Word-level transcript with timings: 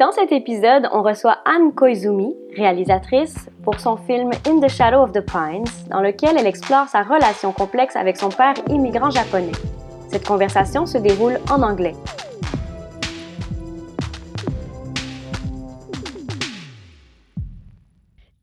Dans 0.00 0.10
cet 0.10 0.32
épisode, 0.32 0.88
on 0.92 1.02
reçoit 1.02 1.38
Anne 1.44 1.72
Koizumi, 1.72 2.34
réalisatrice, 2.56 3.48
pour 3.62 3.78
son 3.78 3.96
film 3.96 4.30
In 4.44 4.58
the 4.58 4.68
Shadow 4.68 5.00
of 5.00 5.12
the 5.12 5.20
Pines, 5.20 5.70
dans 5.88 6.00
lequel 6.00 6.36
elle 6.36 6.48
explore 6.48 6.88
sa 6.88 7.02
relation 7.02 7.52
complexe 7.52 7.94
avec 7.94 8.16
son 8.16 8.28
père 8.28 8.54
immigrant 8.68 9.10
japonais. 9.10 9.52
Cette 10.08 10.26
conversation 10.26 10.84
se 10.84 10.98
déroule 10.98 11.38
en 11.48 11.62
anglais. 11.62 11.94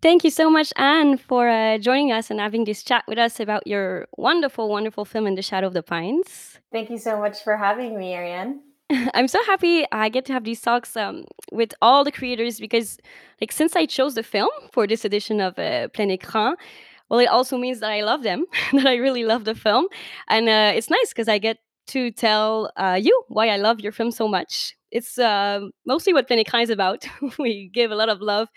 Thank 0.02 0.24
you 0.24 0.32
so 0.32 0.50
much, 0.50 0.72
Anne, 0.78 1.18
for 1.18 1.50
uh, 1.50 1.78
joining 1.78 2.14
us 2.14 2.32
and 2.32 2.40
having 2.40 2.64
this 2.64 2.82
chat 2.82 3.04
with 3.10 3.20
us 3.20 3.42
about 3.42 3.68
your 3.68 4.08
wonderful, 4.18 4.70
wonderful 4.70 5.04
film 5.04 5.28
In 5.28 5.36
the 5.36 5.44
Shadow 5.44 5.68
of 5.68 5.74
the 5.74 5.84
Pines. 5.84 6.62
Thank 6.72 6.90
you 6.90 6.98
so 6.98 7.20
much 7.20 7.44
for 7.44 7.58
having 7.58 8.00
me, 8.00 8.16
Ariane. 8.16 8.71
I'm 9.14 9.28
so 9.28 9.44
happy 9.46 9.86
I 9.92 10.10
get 10.10 10.26
to 10.26 10.34
have 10.34 10.44
these 10.44 10.62
talks 10.62 10.96
um, 10.98 11.26
with 11.52 11.74
all 11.82 12.04
the 12.04 12.12
creators 12.12 12.60
because, 12.60 12.98
like, 13.40 13.52
since 13.52 13.76
I 13.76 13.86
chose 13.86 14.16
the 14.16 14.24
film 14.24 14.50
for 14.72 14.88
this 14.88 15.06
edition 15.06 15.40
of 15.40 15.58
uh, 15.58 15.88
Plein 15.90 16.10
Écran, 16.10 16.56
well, 17.10 17.20
it 17.20 17.28
also 17.28 17.58
means 17.58 17.80
that 17.80 17.92
I 17.92 18.02
love 18.02 18.24
them, 18.24 18.46
that 18.74 18.86
I 18.86 18.96
really 18.96 19.24
love 19.24 19.46
the 19.46 19.56
film, 19.56 19.88
and 20.30 20.48
uh, 20.50 20.72
it's 20.76 20.90
nice 20.90 21.10
because 21.10 21.28
I 21.28 21.38
get 21.38 21.58
to 21.88 22.12
tell 22.12 22.72
uh, 22.78 22.98
you 23.02 23.24
why 23.28 23.50
I 23.50 23.58
love 23.58 23.80
your 23.80 23.92
film 23.92 24.12
so 24.12 24.28
much. 24.28 24.76
It's 24.92 25.18
uh, 25.18 25.62
mostly 25.86 26.14
what 26.14 26.28
Plein 26.28 26.44
Écran 26.44 26.64
is 26.64 26.70
about. 26.70 27.06
we 27.40 27.70
give 27.74 27.92
a 27.92 27.96
lot 27.96 28.10
of 28.10 28.22
love 28.22 28.50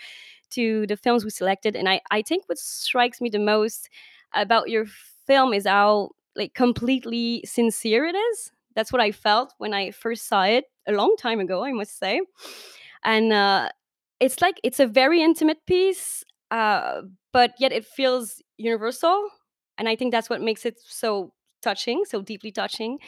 to 0.50 0.86
the 0.86 0.96
films 0.96 1.24
we 1.24 1.30
selected, 1.30 1.76
and 1.76 1.88
I, 1.88 2.00
I 2.10 2.22
think 2.22 2.44
what 2.48 2.58
strikes 2.58 3.20
me 3.20 3.30
the 3.30 3.38
most 3.38 3.88
about 4.34 4.70
your 4.70 4.86
film 5.26 5.52
is 5.52 5.66
how 5.66 6.10
like 6.36 6.54
completely 6.54 7.42
sincere 7.46 8.04
it 8.04 8.16
is 8.16 8.50
that's 8.74 8.92
what 8.92 9.00
I 9.00 9.12
felt 9.12 9.54
when 9.58 9.74
I 9.74 9.90
first 9.90 10.28
saw 10.28 10.44
it 10.44 10.64
a 10.86 10.92
long 10.92 11.16
time 11.18 11.40
ago, 11.40 11.64
I 11.64 11.72
must 11.72 11.98
say. 11.98 12.20
And 13.04 13.32
uh, 13.32 13.68
it's 14.20 14.40
like 14.40 14.60
it's 14.62 14.80
a 14.80 14.86
very 14.86 15.22
intimate 15.22 15.58
piece, 15.66 16.24
uh, 16.50 17.02
but 17.32 17.52
yet 17.58 17.72
it 17.72 17.84
feels 17.84 18.42
universal. 18.56 19.28
And 19.78 19.88
I 19.88 19.96
think 19.96 20.12
that's 20.12 20.30
what 20.30 20.40
makes 20.40 20.64
it 20.64 20.78
so 20.84 21.32
touching, 21.62 22.04
so 22.04 22.20
deeply 22.20 22.52
touching. 22.52 22.98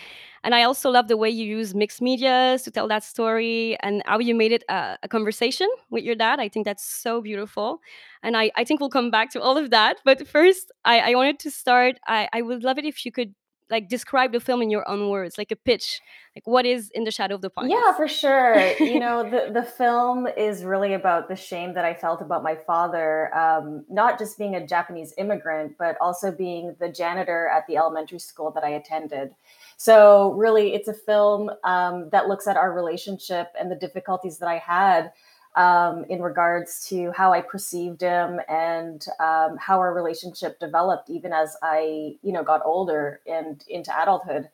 And 0.42 0.54
I 0.54 0.62
also 0.62 0.90
love 0.90 1.08
the 1.08 1.16
way 1.16 1.28
you 1.28 1.44
use 1.44 1.74
mixed 1.74 2.00
medias 2.00 2.62
to 2.62 2.70
tell 2.70 2.88
that 2.88 3.04
story 3.04 3.76
and 3.80 4.02
how 4.06 4.18
you 4.18 4.34
made 4.34 4.50
it 4.52 4.64
a, 4.68 4.98
a 5.02 5.08
conversation 5.08 5.68
with 5.90 6.04
your 6.04 6.14
dad. 6.14 6.40
I 6.40 6.48
think 6.48 6.64
that's 6.64 6.84
so 6.84 7.20
beautiful. 7.20 7.80
And 8.22 8.36
I, 8.36 8.50
I 8.56 8.64
think 8.64 8.80
we'll 8.80 8.90
come 8.90 9.10
back 9.10 9.30
to 9.32 9.42
all 9.42 9.56
of 9.58 9.70
that. 9.70 9.98
But 10.04 10.26
first, 10.26 10.72
I, 10.84 11.12
I 11.12 11.14
wanted 11.14 11.38
to 11.40 11.50
start. 11.50 11.96
I, 12.06 12.28
I 12.32 12.42
would 12.42 12.64
love 12.64 12.78
it 12.78 12.84
if 12.84 13.04
you 13.04 13.12
could 13.12 13.34
like 13.70 13.88
describe 13.88 14.32
the 14.32 14.40
film 14.40 14.62
in 14.62 14.70
your 14.70 14.88
own 14.88 15.08
words 15.08 15.38
like 15.38 15.50
a 15.50 15.56
pitch 15.56 16.00
like 16.34 16.46
what 16.46 16.64
is 16.66 16.90
in 16.90 17.04
the 17.04 17.10
shadow 17.10 17.34
of 17.34 17.40
the 17.40 17.50
pines 17.50 17.70
yeah 17.70 17.94
for 17.96 18.06
sure. 18.06 18.56
You 18.78 19.00
know 19.04 19.28
the, 19.28 19.50
the 19.52 19.62
film 19.62 20.26
is 20.26 20.64
really 20.64 20.94
about 20.94 21.28
the 21.28 21.36
shame 21.36 21.74
that 21.74 21.84
i 21.84 21.94
felt 21.94 22.20
about 22.20 22.42
my 22.42 22.54
father 22.54 23.34
um, 23.34 23.84
not 23.88 24.18
just 24.18 24.38
being 24.38 24.54
a 24.54 24.66
japanese 24.66 25.14
immigrant 25.18 25.76
but 25.78 25.96
also 26.00 26.30
being 26.30 26.76
the 26.78 26.88
janitor 26.88 27.48
at 27.48 27.66
the 27.66 27.76
elementary 27.76 28.18
school 28.18 28.50
that 28.52 28.64
i 28.64 28.70
attended. 28.70 29.34
So 29.78 30.32
really 30.32 30.74
it's 30.74 30.88
a 30.88 30.94
film 30.94 31.50
um, 31.64 32.08
that 32.10 32.28
looks 32.28 32.46
at 32.46 32.56
our 32.56 32.72
relationship 32.72 33.48
and 33.58 33.70
the 33.70 33.76
difficulties 33.76 34.38
that 34.38 34.48
i 34.48 34.58
had 34.58 35.12
um, 35.56 36.04
in 36.08 36.20
regards 36.20 36.86
to 36.88 37.10
how 37.12 37.32
I 37.32 37.40
perceived 37.40 38.02
him 38.02 38.40
and 38.48 39.04
um, 39.18 39.56
how 39.58 39.78
our 39.78 39.94
relationship 39.94 40.60
developed, 40.60 41.08
even 41.08 41.32
as 41.32 41.56
I, 41.62 42.16
you 42.22 42.32
know, 42.32 42.44
got 42.44 42.60
older 42.64 43.20
and 43.26 43.64
into 43.66 43.90
adulthood. 44.00 44.48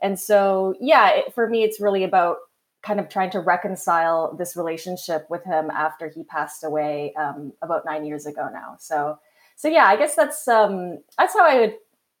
And 0.00 0.18
so, 0.18 0.74
yeah, 0.80 1.10
it, 1.10 1.34
for 1.34 1.48
me, 1.48 1.64
it's 1.64 1.80
really 1.80 2.02
about 2.02 2.38
kind 2.82 2.98
of 2.98 3.08
trying 3.08 3.30
to 3.30 3.40
reconcile 3.40 4.34
this 4.36 4.56
relationship 4.56 5.26
with 5.28 5.44
him 5.44 5.70
after 5.70 6.08
he 6.08 6.24
passed 6.24 6.64
away 6.64 7.12
um, 7.14 7.52
about 7.60 7.84
nine 7.84 8.06
years 8.06 8.24
ago 8.24 8.48
now. 8.52 8.76
So, 8.78 9.18
so 9.56 9.68
yeah, 9.68 9.84
I 9.84 9.96
guess 9.96 10.14
that's 10.14 10.48
um, 10.48 10.98
that's 11.18 11.34
how 11.34 11.46
I 11.46 11.60
would 11.60 11.74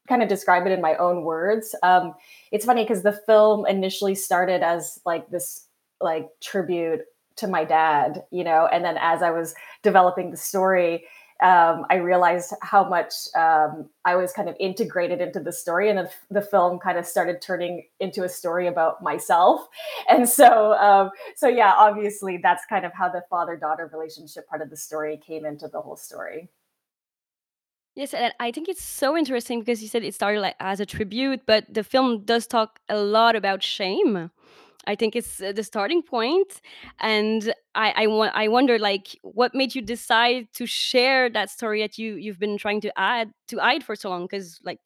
kind 0.08 0.22
of 0.22 0.28
describe 0.28 0.66
it 0.66 0.72
in 0.72 0.80
my 0.80 0.96
own 0.96 1.22
words. 1.22 1.74
Um, 1.82 2.14
it's 2.50 2.64
funny 2.64 2.82
because 2.82 3.02
the 3.02 3.12
film 3.12 3.66
initially 3.66 4.14
started 4.14 4.62
as 4.62 5.00
like 5.06 5.30
this 5.30 5.66
like 6.00 6.28
tribute 6.40 7.02
to 7.38 7.48
my 7.48 7.64
dad, 7.64 8.24
you 8.30 8.44
know, 8.44 8.68
and 8.70 8.84
then 8.84 8.96
as 8.98 9.22
I 9.22 9.30
was 9.30 9.54
developing 9.82 10.30
the 10.30 10.36
story, 10.36 11.04
um, 11.40 11.86
I 11.88 11.96
realized 11.96 12.52
how 12.62 12.88
much 12.88 13.14
um, 13.36 13.88
I 14.04 14.16
was 14.16 14.32
kind 14.32 14.48
of 14.48 14.56
integrated 14.58 15.20
into 15.20 15.38
the 15.38 15.52
story, 15.52 15.88
and 15.88 15.98
the, 15.98 16.10
the, 16.30 16.42
film 16.42 16.80
kind 16.80 16.98
of 16.98 17.06
started 17.06 17.40
turning 17.40 17.84
into 18.00 18.24
a 18.24 18.28
story 18.28 18.66
about 18.66 19.02
myself. 19.02 19.68
And 20.10 20.28
so, 20.28 20.72
um, 20.74 21.10
so 21.36 21.46
yeah, 21.46 21.74
obviously, 21.76 22.38
that's 22.42 22.64
kind 22.66 22.84
of 22.84 22.92
how 22.92 23.08
the 23.08 23.22
father-daughter 23.30 23.90
relationship 23.92 24.48
part 24.48 24.62
of 24.62 24.70
the 24.70 24.76
story 24.76 25.20
came 25.24 25.44
into 25.44 25.68
the 25.68 25.80
whole 25.80 25.96
story. 25.96 26.48
Yes, 27.94 28.14
and 28.14 28.32
I 28.40 28.50
think 28.50 28.68
it's 28.68 28.82
so 28.82 29.16
interesting 29.16 29.60
because 29.60 29.82
you 29.82 29.88
said 29.88 30.02
it 30.02 30.14
started 30.14 30.40
like 30.40 30.56
as 30.60 30.80
a 30.80 30.86
tribute, 30.86 31.42
but 31.46 31.72
the 31.72 31.84
film 31.84 32.24
does 32.24 32.46
talk 32.46 32.80
a 32.88 32.96
lot 32.96 33.36
about 33.36 33.62
shame 33.62 34.30
I 34.88 34.94
think 34.94 35.14
it's 35.14 35.40
uh, 35.40 35.52
the 35.52 35.62
starting 35.62 36.02
point, 36.02 36.60
and 36.98 37.52
I 37.74 37.92
I, 38.04 38.06
wa- 38.06 38.32
I 38.34 38.48
wonder 38.48 38.78
like 38.78 39.18
what 39.22 39.54
made 39.54 39.74
you 39.74 39.82
decide 39.82 40.48
to 40.54 40.66
share 40.66 41.28
that 41.30 41.50
story 41.50 41.82
that 41.82 41.98
you 41.98 42.14
you've 42.14 42.40
been 42.40 42.56
trying 42.56 42.80
to 42.80 42.98
add 42.98 43.30
to 43.48 43.58
hide 43.58 43.84
for 43.84 43.94
so 43.94 44.08
long 44.08 44.24
because 44.24 44.58
like 44.64 44.80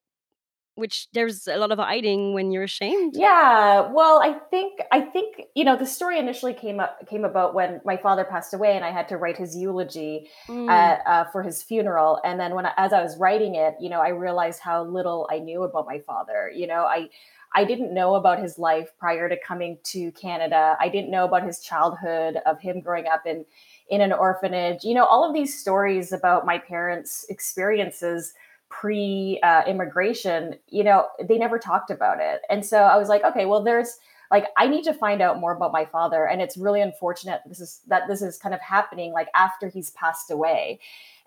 which 0.74 1.08
there's 1.12 1.46
a 1.46 1.56
lot 1.56 1.70
of 1.70 1.78
hiding 1.78 2.32
when 2.32 2.50
you're 2.50 2.62
ashamed 2.62 3.14
yeah 3.14 3.92
well 3.92 4.20
i 4.22 4.32
think 4.50 4.80
i 4.90 5.00
think 5.00 5.42
you 5.54 5.64
know 5.64 5.76
the 5.76 5.86
story 5.86 6.19
initially 6.19 6.54
came 6.54 6.80
up 6.80 7.06
came 7.06 7.26
about 7.26 7.54
when 7.54 7.78
my 7.84 7.96
father 7.96 8.24
passed 8.24 8.54
away 8.54 8.74
and 8.74 8.84
i 8.84 8.90
had 8.90 9.06
to 9.06 9.19
write 9.19 9.36
his 9.36 9.54
eulogy 9.54 10.30
mm. 10.48 10.70
at, 10.70 11.02
uh, 11.06 11.24
for 11.30 11.42
his 11.42 11.62
funeral 11.62 12.19
and 12.24 12.40
then 12.40 12.54
when 12.54 12.64
I, 12.64 12.72
as 12.78 12.94
i 12.94 13.02
was 13.02 13.19
writing 13.19 13.54
it 13.54 13.74
you 13.80 13.90
know 13.90 14.00
i 14.00 14.08
realized 14.08 14.60
how 14.60 14.82
little 14.84 15.28
i 15.30 15.38
knew 15.38 15.62
about 15.62 15.86
my 15.86 15.98
father 15.98 16.50
you 16.54 16.66
know 16.66 16.84
i 16.84 17.10
I 17.54 17.64
didn't 17.64 17.94
know 17.94 18.14
about 18.14 18.40
his 18.40 18.58
life 18.58 18.90
prior 18.98 19.28
to 19.28 19.36
coming 19.46 19.78
to 19.84 20.10
Canada. 20.12 20.76
I 20.80 20.88
didn't 20.88 21.10
know 21.10 21.24
about 21.24 21.44
his 21.44 21.60
childhood, 21.60 22.38
of 22.46 22.60
him 22.60 22.80
growing 22.80 23.06
up 23.06 23.26
in 23.26 23.44
in 23.88 24.00
an 24.00 24.12
orphanage. 24.12 24.84
You 24.84 24.94
know, 24.94 25.04
all 25.04 25.26
of 25.26 25.34
these 25.34 25.58
stories 25.58 26.12
about 26.12 26.46
my 26.46 26.58
parents' 26.58 27.26
experiences 27.28 28.32
pre 28.68 29.38
uh, 29.42 29.62
immigration. 29.66 30.56
You 30.68 30.84
know, 30.84 31.06
they 31.22 31.38
never 31.38 31.58
talked 31.58 31.90
about 31.90 32.20
it, 32.20 32.40
and 32.48 32.64
so 32.64 32.78
I 32.78 32.96
was 32.96 33.08
like, 33.08 33.24
okay, 33.24 33.44
well, 33.44 33.62
there's 33.62 33.98
like 34.32 34.47
I 34.56 34.66
need 34.66 34.82
to 34.84 34.94
find 34.94 35.22
out 35.22 35.38
more 35.38 35.54
about 35.54 35.72
my 35.72 35.84
father, 35.84 36.26
and 36.26 36.43
it's 36.43 36.56
really 36.56 36.81
unfortunate 36.81 37.43
this 37.47 37.60
is 37.60 37.82
that 37.87 38.09
this 38.09 38.22
is 38.22 38.38
kind 38.38 38.54
of 38.54 38.60
happening 38.60 39.12
like 39.12 39.28
after 39.34 39.69
he's 39.69 39.91
passed 39.91 40.31
away. 40.32 40.81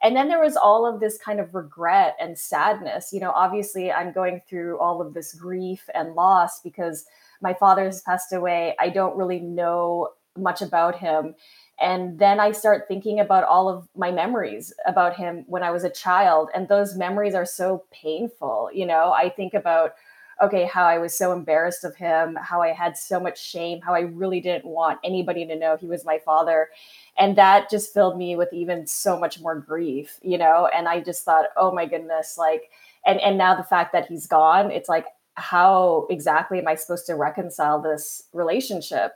And 0.04 0.16
then 0.16 0.28
there 0.28 0.42
was 0.42 0.58
all 0.58 0.86
of 0.86 1.00
this 1.00 1.18
kind 1.18 1.40
of 1.40 1.56
regret 1.56 2.18
and 2.20 2.38
sadness 2.38 3.14
you 3.14 3.20
know 3.20 3.32
obviously 3.32 3.92
i'm 3.92 4.12
going 4.12 4.42
through 4.48 4.78
all 4.78 5.02
of 5.02 5.14
this 5.14 5.34
grief 5.34 5.90
and 5.96 6.14
loss 6.14 6.60
because 6.62 7.06
my 7.42 7.54
father 7.54 7.86
has 7.86 8.02
passed 8.02 8.34
away. 8.34 8.76
I 8.80 8.90
don't 8.90 9.18
really 9.18 9.40
know 9.40 10.10
much 10.38 10.62
about 10.62 10.98
him. 10.98 11.36
And 11.80 12.20
then 12.20 12.40
i 12.40 12.52
start 12.52 12.88
thinking 12.88 13.20
about 13.20 13.44
all 13.44 13.68
of 13.68 13.88
my 13.96 14.12
memories 14.12 14.74
about 14.86 15.16
him 15.18 15.44
when 15.48 15.62
i 15.62 15.72
was 15.72 15.84
a 15.84 15.90
child 15.90 16.50
and 16.56 16.68
those 16.68 16.96
memories 16.96 17.36
are 17.36 17.46
so 17.46 17.84
painful 17.92 18.70
you 18.74 18.86
know? 18.86 19.12
I 19.12 19.30
think 19.30 19.54
about 19.54 19.92
okay 20.42 20.66
how 20.66 20.86
i 20.86 20.98
was 20.98 21.18
so 21.18 21.32
embarrassed 21.32 21.84
of 21.84 21.96
him 21.96 22.38
how 22.42 22.62
i 22.62 22.70
had 22.70 22.98
so 22.98 23.20
much 23.20 23.42
shame 23.42 23.80
how 23.82 23.94
i 23.94 24.02
really 24.02 24.42
didn't 24.42 24.66
want 24.66 25.00
anybody 25.04 25.46
to 25.46 25.56
know 25.56 25.78
he 25.78 25.88
was 25.88 26.06
my 26.06 26.20
father. 26.20 26.70
And 27.18 27.38
that 27.38 27.70
just 27.70 27.94
filled 27.94 28.18
me 28.18 28.36
with 28.36 28.52
even 28.52 28.86
so 28.86 29.18
much 29.18 29.40
more 29.40 29.56
grief 29.58 30.20
you 30.22 30.38
know? 30.38 30.70
And 30.76 30.88
i 30.88 31.00
just 31.00 31.24
thought 31.24 31.46
oh 31.58 31.72
my 31.72 31.86
goodness 31.86 32.38
like 32.38 32.70
and 33.06 33.20
and 33.22 33.38
now 33.38 33.56
the 33.56 33.64
fact 33.64 33.94
that 33.94 34.08
he's 34.08 34.28
gone 34.28 34.72
it's 34.72 34.90
like 34.90 35.06
how 35.36 36.08
exactly 36.10 36.60
am 36.60 36.68
i 36.68 36.76
supposed 36.76 37.06
to 37.08 37.16
reconcile 37.16 37.82
this 37.82 38.24
relationship? 38.34 39.14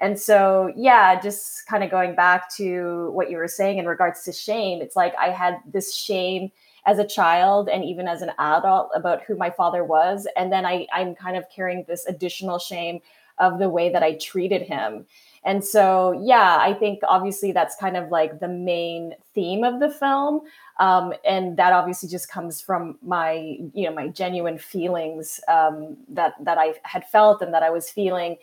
And 0.00 0.18
so 0.18 0.72
yeah 0.76 1.20
just 1.20 1.66
kind 1.66 1.84
of 1.84 1.90
going 1.90 2.14
back 2.14 2.52
to 2.56 3.10
what 3.12 3.30
you 3.30 3.36
were 3.36 3.48
saying 3.48 3.78
in 3.78 3.86
regards 3.86 4.24
to 4.24 4.32
shame 4.32 4.80
it's 4.80 4.96
like 4.96 5.14
i 5.20 5.28
had 5.28 5.58
this 5.70 5.94
shame 5.94 6.50
as 6.86 6.98
a 6.98 7.06
child 7.06 7.68
and 7.68 7.84
even 7.84 8.06
as 8.08 8.22
an 8.22 8.30
adult 8.38 8.90
about 8.94 9.22
who 9.24 9.36
my 9.36 9.50
father 9.50 9.84
was 9.84 10.26
and 10.36 10.52
then 10.52 10.64
i 10.66 10.86
i'm 10.92 11.14
kind 11.14 11.36
of 11.36 11.44
carrying 11.54 11.84
this 11.88 12.06
additional 12.06 12.58
shame 12.58 13.00
of 13.38 13.58
the 13.58 13.68
way 13.68 13.90
that 13.90 14.02
i 14.02 14.14
treated 14.14 14.62
him 14.62 15.06
And 15.46 15.62
so, 15.62 16.12
yeah, 16.24 16.56
I 16.58 16.72
think 16.72 17.00
obviously 17.06 17.52
that's 17.52 17.76
kind 17.76 17.96
of 17.98 18.08
like 18.10 18.40
the 18.40 18.48
main 18.48 19.14
theme 19.34 19.62
of 19.62 19.78
the 19.78 19.90
film. 19.90 20.40
Um, 20.80 21.12
and 21.24 21.56
that 21.58 21.72
obviously 21.72 22.08
just 22.08 22.30
comes 22.30 22.62
from 22.62 22.96
my, 23.02 23.58
you 23.74 23.84
know, 23.86 23.92
my 23.94 24.08
genuine 24.08 24.56
feelings 24.58 25.40
um, 25.48 25.98
that 26.08 26.32
that 26.40 26.56
I 26.56 26.74
had 26.84 27.06
felt 27.06 27.42
and 27.42 27.52
that 27.52 27.62
I 27.62 27.70
was 27.70 27.90
feeling. 27.90 28.36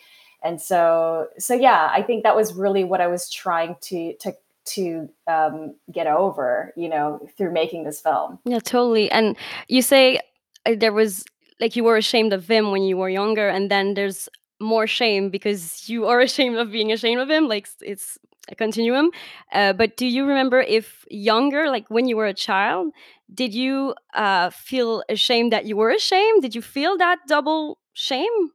And 0.43 0.61
so, 0.61 1.27
so 1.39 1.53
yeah, 1.55 1.89
I 1.91 2.01
think 2.03 2.23
that 2.23 2.35
was 2.35 2.53
really 2.53 2.83
what 2.83 3.01
I 3.01 3.07
was 3.07 3.29
trying 3.31 3.75
to 3.81 4.13
to 4.17 4.33
to 4.63 5.09
um, 5.27 5.75
get 5.91 6.07
over, 6.07 6.73
you 6.75 6.89
know, 6.89 7.27
through 7.37 7.51
making 7.51 7.83
this 7.83 8.01
film. 8.01 8.39
Yeah, 8.45 8.59
totally. 8.59 9.11
And 9.11 9.37
you 9.67 9.81
say 9.81 10.19
uh, 10.65 10.75
there 10.77 10.93
was 10.93 11.25
like 11.59 11.75
you 11.75 11.83
were 11.83 11.97
ashamed 11.97 12.33
of 12.33 12.47
him 12.47 12.71
when 12.71 12.83
you 12.83 12.97
were 12.97 13.09
younger, 13.09 13.47
and 13.49 13.69
then 13.69 13.93
there's 13.93 14.29
more 14.59 14.87
shame 14.87 15.29
because 15.29 15.89
you 15.89 16.05
are 16.07 16.19
ashamed 16.29 16.57
of 16.57 16.71
being 16.71 16.91
ashamed 16.91 17.21
of 17.21 17.29
him. 17.29 17.47
Like 17.47 17.67
it's 17.81 18.17
a 18.49 18.55
continuum. 18.55 19.11
Uh, 19.51 19.73
but 19.73 19.97
do 19.97 20.05
you 20.05 20.25
remember 20.25 20.61
if 20.61 21.05
younger, 21.09 21.69
like 21.69 21.87
when 21.89 22.07
you 22.07 22.17
were 22.17 22.25
a 22.25 22.33
child, 22.33 22.91
did 23.33 23.53
you 23.53 23.95
uh, 24.13 24.49
feel 24.49 25.03
ashamed 25.09 25.53
that 25.53 25.65
you 25.65 25.77
were 25.77 25.89
ashamed? 25.91 26.41
Did 26.41 26.55
you 26.55 26.61
feel 26.61 26.97
that 26.97 27.19
double 27.27 27.77
shame? 27.93 28.51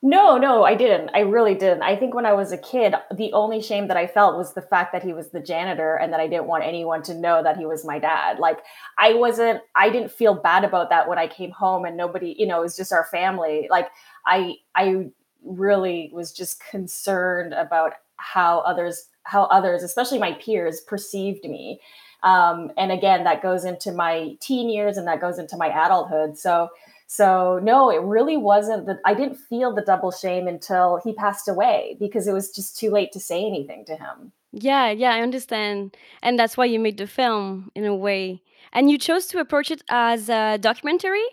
No, 0.00 0.38
no, 0.38 0.62
I 0.62 0.76
didn't. 0.76 1.10
I 1.12 1.20
really 1.20 1.54
didn't. 1.56 1.82
I 1.82 1.96
think 1.96 2.14
when 2.14 2.24
I 2.24 2.32
was 2.32 2.52
a 2.52 2.58
kid, 2.58 2.94
the 3.12 3.32
only 3.32 3.60
shame 3.60 3.88
that 3.88 3.96
I 3.96 4.06
felt 4.06 4.36
was 4.36 4.54
the 4.54 4.62
fact 4.62 4.92
that 4.92 5.02
he 5.02 5.12
was 5.12 5.30
the 5.30 5.40
janitor 5.40 5.96
and 5.96 6.12
that 6.12 6.20
I 6.20 6.28
didn't 6.28 6.46
want 6.46 6.62
anyone 6.64 7.02
to 7.04 7.14
know 7.14 7.42
that 7.42 7.56
he 7.56 7.66
was 7.66 7.84
my 7.84 7.98
dad. 7.98 8.38
Like 8.38 8.58
I 8.96 9.14
wasn't 9.14 9.60
I 9.74 9.90
didn't 9.90 10.12
feel 10.12 10.34
bad 10.34 10.62
about 10.62 10.90
that 10.90 11.08
when 11.08 11.18
I 11.18 11.26
came 11.26 11.50
home 11.50 11.84
and 11.84 11.96
nobody, 11.96 12.36
you 12.38 12.46
know, 12.46 12.60
it 12.60 12.62
was 12.62 12.76
just 12.76 12.92
our 12.92 13.06
family. 13.06 13.66
Like 13.70 13.88
I 14.24 14.54
I 14.76 15.08
really 15.44 16.10
was 16.12 16.32
just 16.32 16.62
concerned 16.70 17.52
about 17.52 17.94
how 18.18 18.60
others 18.60 19.08
how 19.24 19.44
others, 19.44 19.82
especially 19.82 20.18
my 20.20 20.32
peers, 20.34 20.80
perceived 20.82 21.44
me. 21.44 21.80
Um, 22.22 22.70
and 22.76 22.92
again, 22.92 23.24
that 23.24 23.42
goes 23.42 23.64
into 23.64 23.92
my 23.92 24.36
teen 24.40 24.70
years 24.70 24.96
and 24.96 25.06
that 25.08 25.20
goes 25.20 25.38
into 25.38 25.56
my 25.56 25.68
adulthood. 25.68 26.38
So 26.38 26.68
so 27.10 27.58
no, 27.62 27.90
it 27.90 28.02
really 28.02 28.36
wasn't 28.36 28.84
that 28.86 28.98
I 29.06 29.14
didn't 29.14 29.36
feel 29.36 29.74
the 29.74 29.80
double 29.80 30.12
shame 30.12 30.46
until 30.46 31.00
he 31.02 31.14
passed 31.14 31.48
away 31.48 31.96
because 31.98 32.28
it 32.28 32.34
was 32.34 32.50
just 32.50 32.78
too 32.78 32.90
late 32.90 33.12
to 33.12 33.20
say 33.20 33.44
anything 33.44 33.86
to 33.86 33.96
him. 33.96 34.30
Yeah, 34.52 34.90
yeah, 34.90 35.14
I 35.14 35.22
understand. 35.22 35.96
And 36.22 36.38
that's 36.38 36.58
why 36.58 36.66
you 36.66 36.78
made 36.78 36.98
the 36.98 37.06
film 37.06 37.70
in 37.74 37.86
a 37.86 37.96
way. 37.96 38.42
And 38.74 38.90
you 38.90 38.98
chose 38.98 39.26
to 39.28 39.40
approach 39.40 39.70
it 39.70 39.82
as 39.88 40.28
a 40.28 40.58
documentary. 40.58 41.24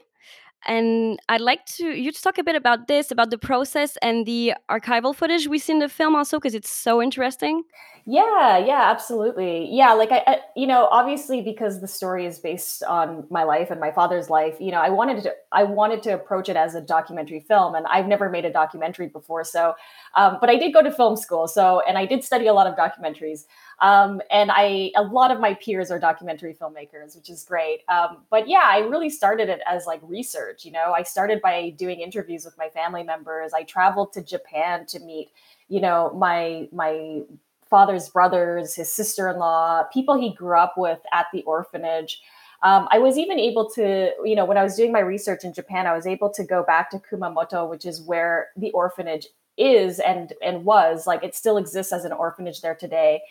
And 0.65 1.19
I'd 1.27 1.41
like 1.41 1.65
to 1.77 1.89
you 1.89 2.11
to 2.11 2.21
talk 2.21 2.37
a 2.37 2.43
bit 2.43 2.55
about 2.55 2.87
this, 2.87 3.11
about 3.11 3.29
the 3.29 3.37
process 3.37 3.97
and 4.01 4.25
the 4.25 4.53
archival 4.69 5.13
footage 5.13 5.47
we 5.47 5.59
see 5.59 5.73
in 5.73 5.79
the 5.79 5.89
film 5.89 6.15
also, 6.15 6.39
because 6.39 6.55
it's 6.55 6.71
so 6.71 7.01
interesting. 7.01 7.63
Yeah, 8.07 8.59
yeah, 8.59 8.91
absolutely. 8.91 9.67
Yeah, 9.71 9.93
like 9.93 10.11
I, 10.11 10.21
I, 10.27 10.39
you 10.55 10.67
know, 10.67 10.87
obviously 10.91 11.41
because 11.41 11.81
the 11.81 11.87
story 11.87 12.27
is 12.27 12.37
based 12.37 12.83
on 12.83 13.25
my 13.31 13.41
life 13.43 13.71
and 13.71 13.79
my 13.79 13.91
father's 13.91 14.29
life, 14.29 14.57
you 14.59 14.69
know, 14.71 14.77
I 14.79 14.89
wanted 14.91 15.23
to, 15.23 15.33
I 15.51 15.63
wanted 15.63 16.03
to 16.03 16.11
approach 16.13 16.47
it 16.47 16.55
as 16.55 16.75
a 16.75 16.81
documentary 16.81 17.39
film, 17.39 17.73
and 17.73 17.87
I've 17.87 18.05
never 18.05 18.29
made 18.29 18.45
a 18.45 18.53
documentary 18.53 19.07
before. 19.07 19.43
So, 19.43 19.73
um, 20.15 20.37
but 20.39 20.51
I 20.51 20.55
did 20.55 20.71
go 20.71 20.83
to 20.83 20.91
film 20.91 21.15
school, 21.17 21.47
so 21.47 21.81
and 21.87 21.97
I 21.97 22.05
did 22.05 22.23
study 22.23 22.45
a 22.45 22.53
lot 22.53 22.67
of 22.67 22.75
documentaries, 22.75 23.45
um, 23.81 24.21
and 24.29 24.51
I, 24.53 24.91
a 24.95 25.01
lot 25.01 25.31
of 25.31 25.39
my 25.39 25.55
peers 25.55 25.89
are 25.89 25.97
documentary 25.97 26.53
filmmakers, 26.53 27.15
which 27.15 27.31
is 27.31 27.43
great. 27.43 27.79
Um, 27.89 28.17
but 28.29 28.47
yeah, 28.47 28.61
I 28.65 28.79
really 28.81 29.09
started 29.09 29.49
it 29.49 29.61
as 29.65 29.87
like 29.87 29.99
research. 30.03 30.63
You 30.63 30.73
know, 30.73 30.93
I 30.95 31.01
started 31.01 31.41
by 31.41 31.71
doing 31.71 32.01
interviews 32.01 32.45
with 32.45 32.55
my 32.55 32.69
family 32.69 33.01
members. 33.01 33.51
I 33.51 33.63
traveled 33.63 34.13
to 34.13 34.21
Japan 34.23 34.85
to 34.89 34.99
meet 34.99 35.31
you 35.67 35.81
know 35.81 36.13
my 36.15 36.67
my 36.71 37.21
father's 37.69 38.09
brothers, 38.09 38.75
his 38.75 38.91
sister 38.91 39.27
in 39.29 39.37
law, 39.37 39.83
people 39.91 40.19
he 40.19 40.33
grew 40.33 40.57
up 40.57 40.75
with 40.77 40.99
at 41.11 41.27
the 41.33 41.43
orphanage. 41.43 42.21
Um, 42.63 42.87
I 42.91 42.99
was 42.99 43.17
even 43.17 43.39
able 43.39 43.69
to, 43.71 44.11
you 44.23 44.35
know, 44.35 44.45
when 44.45 44.57
I 44.57 44.63
was 44.63 44.75
doing 44.75 44.91
my 44.91 44.99
research 44.99 45.43
in 45.43 45.53
Japan, 45.53 45.87
I 45.87 45.93
was 45.93 46.07
able 46.07 46.29
to 46.31 46.43
go 46.43 46.63
back 46.63 46.89
to 46.91 46.99
Kumamoto, 46.99 47.69
which 47.69 47.85
is 47.85 48.01
where 48.01 48.49
the 48.55 48.71
orphanage 48.71 49.27
is 49.57 49.99
and 49.99 50.33
and 50.43 50.65
was 50.65 51.07
like 51.07 51.23
it 51.23 51.33
still 51.33 51.57
exists 51.57 51.93
as 51.93 52.05
an 52.05 52.11
orphanage 52.11 52.61
there 52.61 52.75
today. 52.75 53.21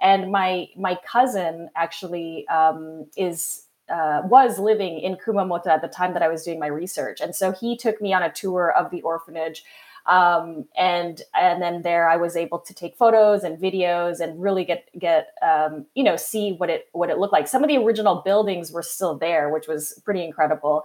And 0.00 0.32
my 0.32 0.68
my 0.76 0.98
cousin 1.06 1.70
actually 1.76 2.46
um, 2.48 3.06
is 3.16 3.66
uh, 3.90 4.22
was 4.24 4.58
living 4.58 5.00
in 5.00 5.16
Kumamoto 5.16 5.66
at 5.66 5.82
the 5.82 5.88
time 5.88 6.14
that 6.14 6.22
I 6.22 6.28
was 6.28 6.44
doing 6.44 6.58
my 6.58 6.68
research, 6.68 7.20
and 7.20 7.34
so 7.34 7.52
he 7.52 7.76
took 7.76 8.00
me 8.00 8.12
on 8.12 8.22
a 8.22 8.30
tour 8.32 8.70
of 8.70 8.90
the 8.90 9.02
orphanage 9.02 9.64
um, 10.06 10.66
and 10.76 11.22
and 11.34 11.60
then 11.62 11.82
there 11.82 12.08
I 12.08 12.16
was 12.16 12.36
able 12.36 12.58
to 12.60 12.74
take 12.74 12.96
photos 12.96 13.44
and 13.44 13.58
videos 13.58 14.20
and 14.20 14.40
really 14.40 14.64
get 14.64 14.88
get 14.98 15.34
um, 15.42 15.86
you 15.94 16.02
know 16.02 16.16
see 16.16 16.52
what 16.52 16.70
it 16.70 16.88
what 16.92 17.10
it 17.10 17.18
looked 17.18 17.32
like. 17.32 17.48
Some 17.48 17.62
of 17.62 17.68
the 17.68 17.76
original 17.76 18.16
buildings 18.16 18.72
were 18.72 18.82
still 18.82 19.16
there, 19.16 19.50
which 19.50 19.68
was 19.68 20.00
pretty 20.04 20.24
incredible. 20.24 20.84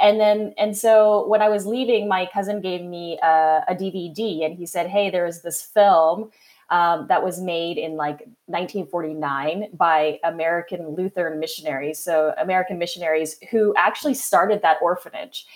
And 0.00 0.20
then 0.20 0.54
and 0.58 0.76
so 0.76 1.26
when 1.28 1.42
I 1.42 1.48
was 1.48 1.66
leaving, 1.66 2.08
my 2.08 2.28
cousin 2.32 2.60
gave 2.60 2.82
me 2.82 3.18
a, 3.22 3.64
a 3.68 3.74
DVD 3.74 4.44
and 4.44 4.54
he 4.56 4.66
said, 4.66 4.88
"Hey, 4.88 5.10
there's 5.10 5.42
this 5.42 5.62
film." 5.62 6.30
Um, 6.70 7.06
that 7.08 7.24
was 7.24 7.40
made 7.40 7.78
in 7.78 7.96
like 7.96 8.20
1949 8.46 9.70
by 9.74 10.20
American 10.22 10.94
Lutheran 10.94 11.40
missionaries. 11.40 11.98
So, 11.98 12.32
American 12.38 12.78
missionaries 12.78 13.36
who 13.50 13.74
actually 13.76 14.14
started 14.14 14.62
that 14.62 14.78
orphanage. 14.80 15.46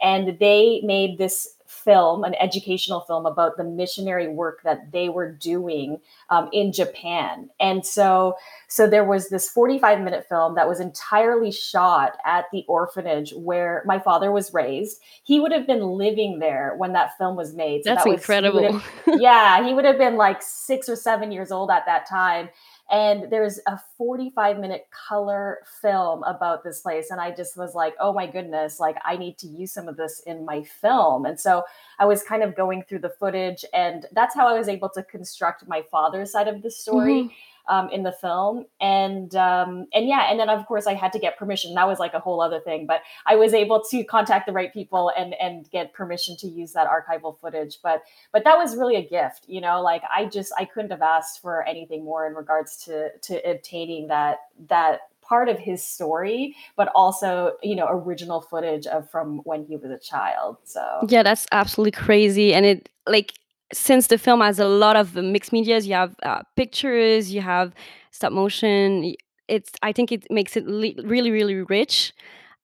And 0.00 0.38
they 0.40 0.80
made 0.82 1.18
this 1.18 1.56
film, 1.84 2.24
an 2.24 2.34
educational 2.36 3.00
film 3.00 3.26
about 3.26 3.56
the 3.56 3.64
missionary 3.64 4.28
work 4.28 4.62
that 4.64 4.92
they 4.92 5.08
were 5.08 5.30
doing 5.30 6.00
um, 6.30 6.48
in 6.52 6.72
Japan. 6.72 7.50
And 7.60 7.84
so, 7.84 8.36
so 8.68 8.88
there 8.88 9.04
was 9.04 9.28
this 9.28 9.48
45 9.50 10.00
minute 10.00 10.26
film 10.28 10.54
that 10.54 10.68
was 10.68 10.80
entirely 10.80 11.52
shot 11.52 12.16
at 12.24 12.46
the 12.52 12.64
orphanage 12.68 13.32
where 13.34 13.82
my 13.86 13.98
father 13.98 14.32
was 14.32 14.52
raised. 14.54 15.00
He 15.22 15.40
would 15.40 15.52
have 15.52 15.66
been 15.66 15.82
living 15.82 16.38
there 16.38 16.74
when 16.76 16.92
that 16.92 17.16
film 17.18 17.36
was 17.36 17.54
made. 17.54 17.84
So 17.84 17.90
That's 17.90 18.04
that 18.04 18.10
was, 18.10 18.20
incredible. 18.20 18.78
He 19.04 19.12
yeah, 19.20 19.66
he 19.66 19.74
would 19.74 19.84
have 19.84 19.98
been 19.98 20.16
like 20.16 20.42
six 20.42 20.88
or 20.88 20.96
seven 20.96 21.32
years 21.32 21.52
old 21.52 21.70
at 21.70 21.86
that 21.86 22.08
time 22.08 22.48
and 22.92 23.32
there's 23.32 23.58
a 23.66 23.80
45 23.96 24.58
minute 24.58 24.86
color 25.08 25.60
film 25.80 26.22
about 26.24 26.62
this 26.62 26.82
place. 26.82 27.10
And 27.10 27.20
i 27.20 27.30
just 27.30 27.56
was 27.56 27.74
like 27.74 27.94
oh 27.98 28.12
my 28.12 28.26
goodness 28.26 28.78
like 28.78 28.96
i 29.04 29.16
need 29.16 29.38
to 29.38 29.48
use 29.48 29.72
some 29.72 29.88
of 29.88 29.96
this 29.96 30.22
in 30.26 30.44
my 30.44 30.62
film. 30.62 31.24
And 31.24 31.40
so 31.40 31.64
i 31.98 32.04
was 32.04 32.22
kind 32.22 32.42
of 32.42 32.54
going 32.54 32.84
through 32.84 33.00
the 33.00 33.14
footage 33.18 33.64
and 33.72 34.06
that's 34.12 34.34
how 34.34 34.46
i 34.46 34.56
was 34.56 34.68
able 34.68 34.90
to 34.90 35.02
construct 35.02 35.66
my 35.66 35.82
father's 35.90 36.30
side 36.30 36.48
of 36.48 36.62
the 36.62 36.70
story. 36.70 37.24
Mm-hmm 37.24 37.34
um, 37.68 37.88
in 37.90 38.02
the 38.02 38.12
film, 38.12 38.66
and 38.80 39.34
um, 39.36 39.86
and 39.92 40.08
yeah, 40.08 40.30
and 40.30 40.38
then 40.38 40.48
of 40.48 40.66
course 40.66 40.86
I 40.86 40.94
had 40.94 41.12
to 41.12 41.18
get 41.18 41.38
permission. 41.38 41.74
That 41.74 41.86
was 41.86 41.98
like 41.98 42.14
a 42.14 42.20
whole 42.20 42.40
other 42.40 42.60
thing, 42.60 42.86
but 42.86 43.02
I 43.26 43.36
was 43.36 43.54
able 43.54 43.82
to 43.90 44.04
contact 44.04 44.46
the 44.46 44.52
right 44.52 44.72
people 44.72 45.12
and 45.16 45.34
and 45.34 45.70
get 45.70 45.92
permission 45.92 46.36
to 46.38 46.48
use 46.48 46.72
that 46.72 46.88
archival 46.88 47.38
footage. 47.40 47.78
But 47.82 48.02
but 48.32 48.44
that 48.44 48.56
was 48.56 48.76
really 48.76 48.96
a 48.96 49.06
gift, 49.06 49.44
you 49.46 49.60
know. 49.60 49.80
Like 49.82 50.02
I 50.14 50.26
just 50.26 50.52
I 50.58 50.64
couldn't 50.64 50.90
have 50.90 51.02
asked 51.02 51.40
for 51.40 51.62
anything 51.64 52.04
more 52.04 52.26
in 52.26 52.34
regards 52.34 52.76
to 52.84 53.10
to 53.18 53.50
obtaining 53.50 54.08
that 54.08 54.38
that 54.68 55.00
part 55.22 55.48
of 55.48 55.58
his 55.58 55.82
story 55.82 56.54
but 56.76 56.88
also 56.94 57.52
you 57.62 57.76
know 57.76 57.86
original 57.88 58.40
footage 58.40 58.86
of 58.88 59.08
from 59.08 59.38
when 59.44 59.64
he 59.64 59.76
was 59.76 59.90
a 59.90 59.98
child 59.98 60.56
so 60.64 61.06
yeah 61.08 61.22
that's 61.22 61.46
absolutely 61.52 61.92
crazy 61.92 62.52
and 62.52 62.66
it 62.66 62.88
like 63.06 63.34
since 63.72 64.08
the 64.08 64.18
film 64.18 64.40
has 64.40 64.58
a 64.58 64.66
lot 64.66 64.96
of 64.96 65.14
mixed 65.16 65.52
medias, 65.52 65.86
you 65.86 65.94
have 65.94 66.14
uh, 66.22 66.42
pictures, 66.56 67.32
you 67.32 67.40
have 67.40 67.74
stop 68.10 68.32
motion. 68.32 69.14
It's 69.48 69.72
I 69.82 69.92
think 69.92 70.12
it 70.12 70.26
makes 70.30 70.56
it 70.56 70.66
li- 70.66 70.98
really 71.04 71.30
really 71.30 71.56
rich, 71.62 72.12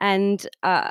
and 0.00 0.46
uh, 0.62 0.90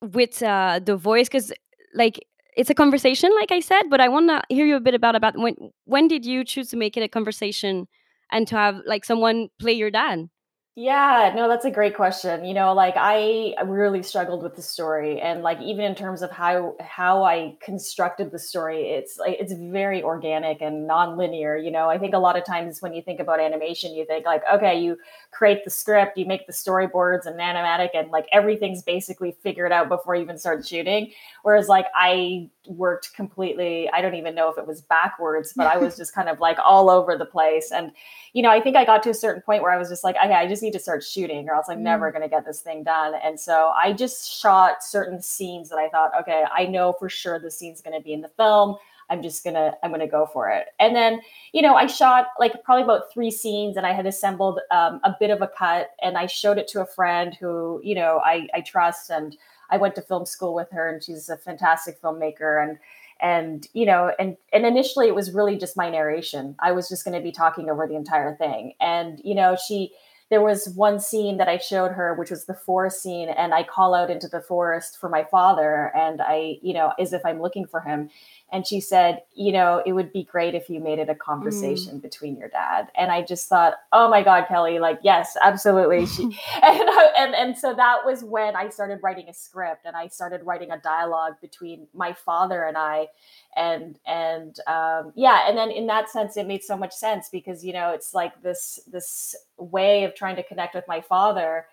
with 0.00 0.42
uh, 0.42 0.80
the 0.84 0.96
voice 0.96 1.28
because 1.28 1.52
like 1.94 2.20
it's 2.56 2.70
a 2.70 2.74
conversation, 2.74 3.30
like 3.40 3.52
I 3.52 3.60
said. 3.60 3.84
But 3.90 4.00
I 4.00 4.08
want 4.08 4.28
to 4.30 4.42
hear 4.54 4.66
you 4.66 4.76
a 4.76 4.80
bit 4.80 4.94
about 4.94 5.16
about 5.16 5.38
when 5.38 5.56
when 5.84 6.08
did 6.08 6.26
you 6.26 6.44
choose 6.44 6.68
to 6.70 6.76
make 6.76 6.96
it 6.96 7.02
a 7.02 7.08
conversation 7.08 7.88
and 8.32 8.48
to 8.48 8.56
have 8.56 8.80
like 8.86 9.04
someone 9.04 9.48
play 9.60 9.72
your 9.72 9.90
dad? 9.90 10.28
Yeah, 10.74 11.34
no, 11.36 11.48
that's 11.50 11.66
a 11.66 11.70
great 11.70 11.94
question. 11.94 12.46
You 12.46 12.54
know, 12.54 12.72
like 12.72 12.94
I 12.96 13.54
really 13.66 14.02
struggled 14.02 14.42
with 14.42 14.56
the 14.56 14.62
story 14.62 15.20
and 15.20 15.42
like 15.42 15.60
even 15.60 15.84
in 15.84 15.94
terms 15.94 16.22
of 16.22 16.30
how 16.30 16.76
how 16.80 17.24
I 17.24 17.58
constructed 17.60 18.30
the 18.30 18.38
story, 18.38 18.88
it's 18.88 19.18
like 19.18 19.36
it's 19.38 19.52
very 19.52 20.02
organic 20.02 20.62
and 20.62 20.86
non-linear, 20.86 21.58
you 21.58 21.70
know. 21.70 21.90
I 21.90 21.98
think 21.98 22.14
a 22.14 22.18
lot 22.18 22.38
of 22.38 22.46
times 22.46 22.80
when 22.80 22.94
you 22.94 23.02
think 23.02 23.20
about 23.20 23.38
animation, 23.38 23.92
you 23.92 24.06
think 24.06 24.24
like, 24.24 24.42
okay, 24.50 24.80
you 24.80 24.96
create 25.30 25.62
the 25.62 25.70
script, 25.70 26.16
you 26.16 26.24
make 26.24 26.46
the 26.46 26.54
storyboards 26.54 27.26
and 27.26 27.38
animatic 27.38 27.90
and 27.92 28.10
like 28.10 28.26
everything's 28.32 28.82
basically 28.82 29.32
figured 29.42 29.72
out 29.72 29.90
before 29.90 30.14
you 30.16 30.22
even 30.22 30.38
start 30.38 30.66
shooting. 30.66 31.12
Whereas 31.42 31.68
like 31.68 31.86
I 31.94 32.48
worked 32.66 33.12
completely, 33.12 33.90
I 33.90 34.00
don't 34.00 34.14
even 34.14 34.34
know 34.34 34.48
if 34.50 34.56
it 34.56 34.66
was 34.66 34.80
backwards, 34.80 35.52
but 35.54 35.66
I 35.66 35.76
was 35.76 35.96
just 35.98 36.14
kind 36.14 36.30
of 36.30 36.40
like 36.40 36.56
all 36.64 36.88
over 36.88 37.14
the 37.18 37.26
place 37.26 37.70
and 37.72 37.92
you 38.32 38.42
know, 38.42 38.50
I 38.50 38.60
think 38.60 38.76
I 38.76 38.84
got 38.84 39.02
to 39.04 39.10
a 39.10 39.14
certain 39.14 39.42
point 39.42 39.62
where 39.62 39.72
I 39.72 39.76
was 39.78 39.88
just 39.88 40.04
like, 40.04 40.16
okay, 40.16 40.32
I 40.34 40.46
just 40.46 40.61
need 40.62 40.72
to 40.72 40.78
start 40.78 41.02
shooting 41.04 41.48
or 41.48 41.54
else 41.54 41.66
I'm 41.68 41.78
mm. 41.78 41.82
never 41.82 42.10
going 42.10 42.22
to 42.22 42.28
get 42.28 42.46
this 42.46 42.60
thing 42.60 42.84
done. 42.84 43.14
And 43.22 43.38
so 43.38 43.72
I 43.76 43.92
just 43.92 44.30
shot 44.30 44.82
certain 44.82 45.20
scenes 45.20 45.68
that 45.70 45.76
I 45.76 45.88
thought, 45.88 46.12
okay, 46.20 46.44
I 46.52 46.66
know 46.66 46.94
for 46.98 47.08
sure 47.08 47.38
the 47.38 47.50
scene's 47.50 47.80
going 47.80 47.98
to 47.98 48.02
be 48.02 48.12
in 48.12 48.20
the 48.20 48.28
film. 48.28 48.76
I'm 49.10 49.22
just 49.22 49.44
gonna 49.44 49.74
I'm 49.82 49.90
gonna 49.90 50.08
go 50.08 50.26
for 50.32 50.48
it. 50.48 50.68
And 50.80 50.96
then 50.96 51.20
you 51.52 51.60
know 51.60 51.74
I 51.74 51.86
shot 51.86 52.28
like 52.38 52.64
probably 52.64 52.84
about 52.84 53.12
three 53.12 53.30
scenes, 53.30 53.76
and 53.76 53.84
I 53.84 53.92
had 53.92 54.06
assembled 54.06 54.60
um, 54.70 55.00
a 55.04 55.14
bit 55.20 55.28
of 55.28 55.42
a 55.42 55.48
cut, 55.48 55.90
and 56.00 56.16
I 56.16 56.24
showed 56.24 56.56
it 56.56 56.66
to 56.68 56.80
a 56.80 56.86
friend 56.86 57.34
who 57.38 57.78
you 57.84 57.94
know 57.94 58.22
I 58.24 58.48
I 58.54 58.62
trust, 58.62 59.10
and 59.10 59.36
I 59.68 59.76
went 59.76 59.96
to 59.96 60.02
film 60.02 60.24
school 60.24 60.54
with 60.54 60.70
her, 60.70 60.88
and 60.88 61.02
she's 61.02 61.28
a 61.28 61.36
fantastic 61.36 62.00
filmmaker, 62.00 62.62
and 62.66 62.78
and 63.22 63.68
you 63.72 63.86
know 63.86 64.12
and 64.18 64.36
and 64.52 64.66
initially 64.66 65.06
it 65.06 65.14
was 65.14 65.32
really 65.32 65.56
just 65.56 65.76
my 65.76 65.88
narration 65.88 66.56
i 66.58 66.72
was 66.72 66.88
just 66.88 67.04
going 67.04 67.16
to 67.16 67.22
be 67.22 67.30
talking 67.30 67.70
over 67.70 67.86
the 67.86 67.94
entire 67.94 68.34
thing 68.34 68.74
and 68.80 69.20
you 69.24 69.34
know 69.34 69.56
she 69.56 69.92
there 70.32 70.40
was 70.40 70.70
one 70.70 70.98
scene 70.98 71.36
that 71.36 71.46
I 71.46 71.58
showed 71.58 71.92
her, 71.92 72.14
which 72.14 72.30
was 72.30 72.46
the 72.46 72.54
forest 72.54 73.02
scene, 73.02 73.28
and 73.28 73.52
I 73.52 73.64
call 73.64 73.92
out 73.94 74.08
into 74.08 74.28
the 74.28 74.40
forest 74.40 74.98
for 74.98 75.10
my 75.10 75.24
father, 75.24 75.92
and 75.94 76.22
I, 76.22 76.56
you 76.62 76.72
know, 76.72 76.94
as 76.98 77.12
if 77.12 77.20
I'm 77.26 77.42
looking 77.42 77.66
for 77.66 77.82
him. 77.82 78.08
And 78.50 78.66
she 78.66 78.80
said, 78.80 79.22
you 79.34 79.52
know, 79.52 79.82
it 79.84 79.92
would 79.92 80.10
be 80.10 80.24
great 80.24 80.54
if 80.54 80.70
you 80.70 80.80
made 80.80 80.98
it 80.98 81.10
a 81.10 81.14
conversation 81.14 81.98
mm. 81.98 82.02
between 82.02 82.38
your 82.38 82.48
dad. 82.48 82.88
And 82.94 83.10
I 83.10 83.20
just 83.20 83.46
thought, 83.46 83.74
oh 83.92 84.08
my 84.08 84.22
God, 84.22 84.46
Kelly, 84.48 84.78
like, 84.78 85.00
yes, 85.02 85.36
absolutely. 85.42 86.06
She, 86.12 86.24
and, 86.62 86.88
and, 87.18 87.34
and 87.34 87.58
so 87.58 87.74
that 87.74 87.98
was 88.04 88.24
when 88.24 88.56
I 88.56 88.68
started 88.70 89.00
writing 89.02 89.28
a 89.28 89.34
script 89.34 89.86
and 89.86 89.96
I 89.96 90.08
started 90.08 90.44
writing 90.44 90.70
a 90.70 90.78
dialogue 90.78 91.34
between 91.40 91.86
my 91.94 92.12
father 92.12 92.64
and 92.64 92.76
I 92.76 93.08
and 93.56 93.98
and 94.06 94.58
um, 94.66 95.12
yeah 95.14 95.48
and 95.48 95.56
then 95.58 95.70
in 95.70 95.86
that 95.86 96.08
sense 96.08 96.36
it 96.36 96.46
made 96.46 96.62
so 96.62 96.76
much 96.76 96.92
sense 96.92 97.28
because 97.30 97.64
you 97.64 97.72
know 97.72 97.90
it's 97.90 98.14
like 98.14 98.40
this 98.42 98.80
this 98.90 99.34
way 99.62 100.04
of 100.04 100.14
trying 100.14 100.36
to 100.36 100.42
connect 100.42 100.74
with 100.74 100.84
my 100.88 101.00
father 101.00 101.66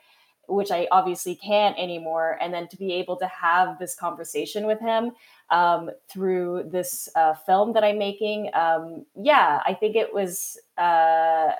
which 0.47 0.71
i 0.71 0.87
obviously 0.91 1.35
can't 1.35 1.77
anymore 1.77 2.37
and 2.41 2.53
then 2.53 2.67
to 2.67 2.77
be 2.77 2.93
able 2.93 3.15
to 3.15 3.27
have 3.27 3.77
this 3.79 3.95
conversation 3.95 4.65
with 4.65 4.79
him 4.79 5.11
um, 5.51 5.89
through 6.11 6.63
this 6.71 7.09
uh, 7.15 7.33
film 7.33 7.73
that 7.73 7.83
i'm 7.83 7.97
making 7.97 8.49
um, 8.53 9.05
yeah 9.15 9.61
i 9.65 9.73
think 9.73 9.95
it 9.95 10.13
was 10.13 10.57
uh, 10.77 11.51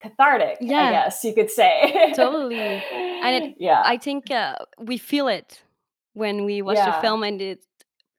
cathartic 0.00 0.58
yeah. 0.60 0.82
i 0.82 0.90
guess 0.90 1.24
you 1.24 1.32
could 1.32 1.50
say 1.50 2.12
totally 2.16 2.58
and 2.58 3.44
it, 3.44 3.54
yeah 3.58 3.82
i 3.84 3.96
think 3.96 4.30
uh, 4.30 4.56
we 4.78 4.98
feel 4.98 5.28
it 5.28 5.62
when 6.14 6.44
we 6.44 6.62
watch 6.62 6.76
yeah. 6.76 6.90
the 6.90 7.00
film 7.00 7.22
and 7.22 7.40
it 7.40 7.64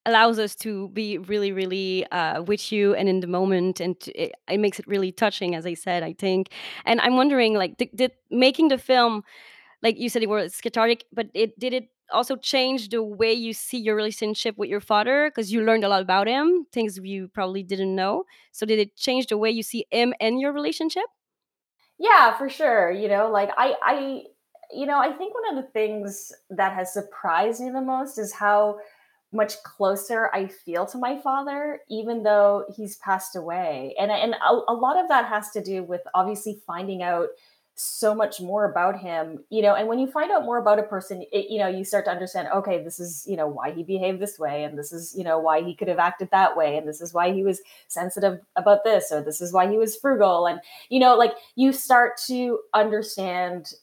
allows 0.05 0.38
us 0.39 0.55
to 0.55 0.89
be 0.89 1.17
really 1.17 1.51
really 1.51 2.05
uh, 2.12 2.41
with 2.43 2.71
you 2.71 2.93
and 2.95 3.09
in 3.09 3.19
the 3.19 3.27
moment 3.27 3.79
and 3.79 3.95
it, 4.15 4.33
it, 4.47 4.59
makes 4.59 4.79
it 4.79 4.88
really 4.88 5.12
touching 5.12 5.55
as 5.55 5.65
i 5.65 5.74
said 5.74 6.03
i 6.03 6.13
think. 6.13 6.50
And 6.85 7.01
i'm 7.01 7.15
wondering 7.15 7.53
like 7.53 7.77
did, 7.77 7.89
did 7.95 8.12
making 8.29 8.69
the 8.69 8.77
film 8.77 9.24
like 9.81 9.97
you 9.97 10.09
said 10.09 10.24
it 10.24 10.29
was 10.29 10.62
cathartic 10.62 11.05
but 11.12 11.27
it 11.33 11.57
did 11.59 11.74
it 11.74 11.89
also 12.12 12.35
change 12.35 12.89
the 12.89 13.01
way 13.01 13.33
you 13.33 13.53
see 13.53 13.77
your 13.79 13.95
relationship 13.95 14.57
with 14.57 14.69
your 14.69 14.79
father? 14.79 15.29
Because 15.29 15.51
you 15.51 15.63
learned 15.63 15.83
a 15.83 15.89
lot 15.89 16.01
about 16.01 16.27
him 16.27 16.65
things 16.71 17.00
you 17.01 17.27
probably 17.29 17.63
didn't 17.63 17.95
know. 17.95 18.25
So 18.51 18.65
did 18.65 18.79
it 18.79 18.95
change 18.95 19.27
the 19.27 19.38
way 19.38 19.50
you 19.50 19.63
see 19.63 19.85
him 19.91 20.13
and 20.19 20.39
your 20.39 20.53
relationship? 20.53 21.05
Yeah 21.97 22.38
for 22.38 22.50
sure 22.50 22.91
you 22.91 23.07
know 23.07 23.29
like 23.31 23.50
i 23.57 23.74
i 23.81 24.24
you 24.71 24.85
know 24.85 25.00
i 25.00 25.12
think 25.13 25.33
one 25.33 25.57
of 25.57 25.63
the 25.63 25.71
things 25.71 26.33
that 26.50 26.74
has 26.74 26.91
surprised 26.91 27.62
me 27.62 27.69
the 27.69 27.81
most 27.81 28.17
is 28.17 28.33
how 28.33 28.77
much 29.36 29.62
closer 29.63 30.30
I 30.34 30.48
feel 30.48 30.86
to 30.88 30.98
my 30.98 31.20
father, 31.20 31.82
even 31.89 32.24
though 32.24 32.65
he's 32.75 32.96
passed 32.98 33.36
away. 33.36 33.96
And, 34.00 34.12
and 34.12 34.34
a, 34.36 34.54
a, 34.70 34.74
lot 34.74 34.98
of 34.98 35.08
that 35.10 35.25
has 35.25 35.51
to 35.51 35.62
do 35.62 35.84
with 35.84 36.01
obviously 36.13 36.60
finding 36.65 37.04
out 37.04 37.30
so 37.75 38.15
much 38.15 38.39
more 38.39 38.72
about 38.72 38.98
him, 38.98 39.44
you 39.50 39.62
know, 39.62 39.75
and 39.75 39.89
when 39.89 40.00
you 40.00 40.08
find 40.08 40.32
out 40.32 40.46
more 40.46 40.58
about 40.58 40.80
a 40.80 40.84
person, 40.84 41.25
it, 41.34 41.50
you 41.50 41.60
know, 41.60 41.68
you 41.68 41.84
start 41.84 42.06
to 42.06 42.12
understand, 42.12 42.48
okay, 42.56 42.82
this 42.82 43.01
is, 43.01 43.25
you 43.27 43.36
know, 43.36 43.48
why 43.48 43.72
he 43.72 43.84
behaved 43.84 44.22
this 44.22 44.39
way. 44.39 44.63
And 44.63 44.80
this 44.80 44.94
is, 44.94 45.13
you 45.18 45.25
know, 45.25 45.39
why 45.39 45.62
he 45.62 45.75
could 45.75 45.89
have 45.89 46.00
acted 46.00 46.30
that 46.32 46.56
way. 46.56 46.77
And 46.77 46.88
this 46.88 47.01
is 47.01 47.13
why 47.13 47.34
he 47.34 47.44
was 47.44 47.62
sensitive 47.89 48.39
about 48.56 48.86
this, 48.86 49.12
or 49.12 49.22
this 49.22 49.42
is 49.42 49.51
why 49.51 49.70
he 49.70 49.77
was 49.77 49.98
frugal. 49.98 50.48
And, 50.48 50.62
you 50.88 51.01
know, 51.01 51.15
like 51.15 51.34
you 51.56 51.74
start 51.74 52.13
to 52.27 52.60
understand 52.74 53.74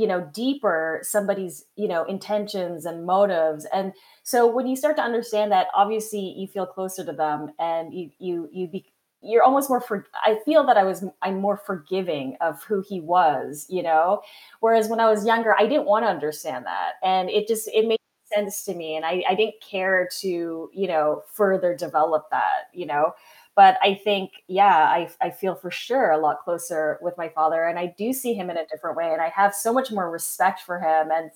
you 0.00 0.06
know 0.06 0.28
deeper 0.32 1.00
somebody's 1.02 1.64
you 1.76 1.88
know 1.88 2.04
intentions 2.04 2.84
and 2.86 3.06
motives. 3.06 3.66
And 3.72 3.92
so 4.22 4.46
when 4.46 4.66
you 4.66 4.76
start 4.76 4.96
to 4.96 5.02
understand 5.02 5.52
that 5.52 5.68
obviously 5.74 6.34
you 6.36 6.46
feel 6.48 6.66
closer 6.66 7.04
to 7.04 7.12
them 7.12 7.50
and 7.58 7.92
you 7.94 8.10
you 8.18 8.48
you 8.52 8.68
be 8.68 8.86
you're 9.22 9.42
almost 9.42 9.68
more 9.70 9.80
for 9.80 10.06
i 10.24 10.38
feel 10.44 10.64
that 10.66 10.76
i 10.76 10.84
was 10.84 11.02
i'm 11.22 11.40
more 11.40 11.56
forgiving 11.56 12.36
of 12.40 12.62
who 12.64 12.82
he 12.86 13.00
was 13.00 13.66
you 13.68 13.82
know? 13.82 14.20
Whereas 14.60 14.88
when 14.88 15.00
i 15.00 15.10
was 15.10 15.26
younger 15.26 15.54
i 15.58 15.66
didn't 15.66 15.86
want 15.86 16.04
to 16.04 16.08
understand 16.10 16.66
that. 16.66 16.92
And 17.02 17.30
it 17.30 17.48
just 17.48 17.68
it 17.72 17.86
made 17.88 17.98
sense 18.34 18.64
to 18.64 18.74
me 18.74 18.96
and 18.96 19.04
i 19.06 19.22
i 19.28 19.34
didn't 19.36 19.54
care 19.62 20.08
to 20.20 20.68
you 20.74 20.88
know 20.88 21.22
further 21.32 21.76
develop 21.76 22.24
that 22.30 22.64
you 22.74 22.84
know 22.84 23.12
but 23.56 23.78
I 23.82 23.94
think, 23.94 24.32
yeah, 24.48 24.66
I, 24.66 25.08
I 25.20 25.30
feel 25.30 25.54
for 25.54 25.70
sure 25.70 26.10
a 26.10 26.18
lot 26.18 26.40
closer 26.44 26.98
with 27.00 27.16
my 27.16 27.30
father, 27.30 27.64
and 27.64 27.78
I 27.78 27.94
do 27.98 28.12
see 28.12 28.34
him 28.34 28.50
in 28.50 28.58
a 28.58 28.66
different 28.66 28.98
way, 28.98 29.10
and 29.12 29.22
I 29.22 29.30
have 29.30 29.54
so 29.54 29.72
much 29.72 29.90
more 29.90 30.10
respect 30.10 30.60
for 30.60 30.78
him 30.78 31.10
and 31.10 31.30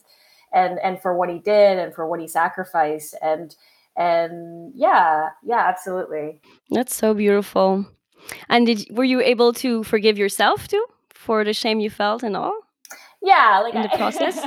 and 0.52 0.78
and 0.80 1.00
for 1.00 1.16
what 1.16 1.30
he 1.30 1.38
did 1.38 1.78
and 1.78 1.94
for 1.94 2.06
what 2.06 2.20
he 2.20 2.28
sacrificed, 2.28 3.16
and 3.22 3.56
and 3.96 4.72
yeah, 4.74 5.30
yeah, 5.42 5.66
absolutely. 5.66 6.40
That's 6.70 6.94
so 6.94 7.14
beautiful. 7.14 7.86
And 8.50 8.66
did 8.66 8.86
were 8.90 9.04
you 9.04 9.22
able 9.22 9.54
to 9.54 9.82
forgive 9.82 10.18
yourself 10.18 10.68
too 10.68 10.84
for 11.08 11.42
the 11.42 11.54
shame 11.54 11.80
you 11.80 11.90
felt 11.90 12.22
and 12.22 12.36
all? 12.36 12.52
Yeah 13.22 13.60
like 13.62 13.74
in 13.74 13.82
the 13.82 13.88
process? 13.96 14.38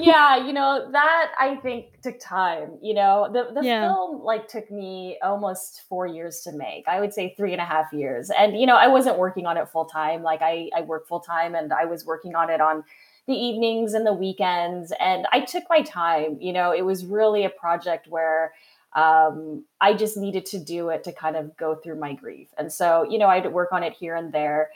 Yeah 0.00 0.44
you 0.44 0.52
know 0.52 0.88
that 0.92 1.32
i 1.38 1.56
think 1.56 2.00
took 2.02 2.18
time 2.20 2.78
you 2.82 2.94
know? 2.94 3.28
The, 3.32 3.54
the 3.54 3.64
yeah. 3.64 3.86
film 3.86 4.22
like 4.22 4.48
took 4.48 4.70
me 4.70 5.18
almost 5.22 5.82
four 5.88 6.06
years 6.06 6.40
to 6.40 6.52
make. 6.52 6.86
I 6.88 7.00
would 7.00 7.12
say 7.12 7.34
three 7.36 7.52
and 7.52 7.60
a 7.60 7.64
half 7.64 7.92
years. 7.92 8.30
And 8.30 8.58
you 8.58 8.66
know 8.66 8.76
i 8.76 8.86
wasn't 8.86 9.18
working 9.18 9.46
on 9.46 9.56
it 9.56 9.68
full 9.68 9.84
time 9.84 10.22
like 10.22 10.42
i 10.42 10.70
i 10.76 10.80
work 10.82 11.06
full 11.06 11.20
time 11.20 11.54
and 11.54 11.72
i 11.72 11.84
was 11.84 12.04
working 12.04 12.34
on 12.34 12.50
it 12.50 12.60
on 12.60 12.84
the 13.26 13.34
evenings 13.34 13.94
and 13.94 14.06
the 14.06 14.14
weekends. 14.14 14.92
And 14.98 15.26
i 15.32 15.40
took 15.40 15.64
my 15.68 15.82
time 15.82 16.38
you 16.40 16.52
know? 16.52 16.72
It 16.72 16.82
was 16.82 17.04
really 17.04 17.44
a 17.44 17.50
project 17.50 18.08
where 18.08 18.52
um, 18.94 19.64
I 19.80 19.94
just 19.94 20.16
needed 20.16 20.46
to 20.46 20.58
do 20.58 20.88
it 20.88 21.04
to 21.04 21.12
kind 21.12 21.36
of 21.36 21.56
go 21.56 21.76
through 21.76 22.00
my 22.00 22.12
grief. 22.12 22.48
And 22.58 22.72
so, 22.72 23.06
you 23.08 23.18
know, 23.18 23.28
I'd 23.28 23.50
work 23.52 23.72
on 23.72 23.82
it 23.82 23.92
here 23.92 24.16
and 24.16 24.32
there. 24.32 24.70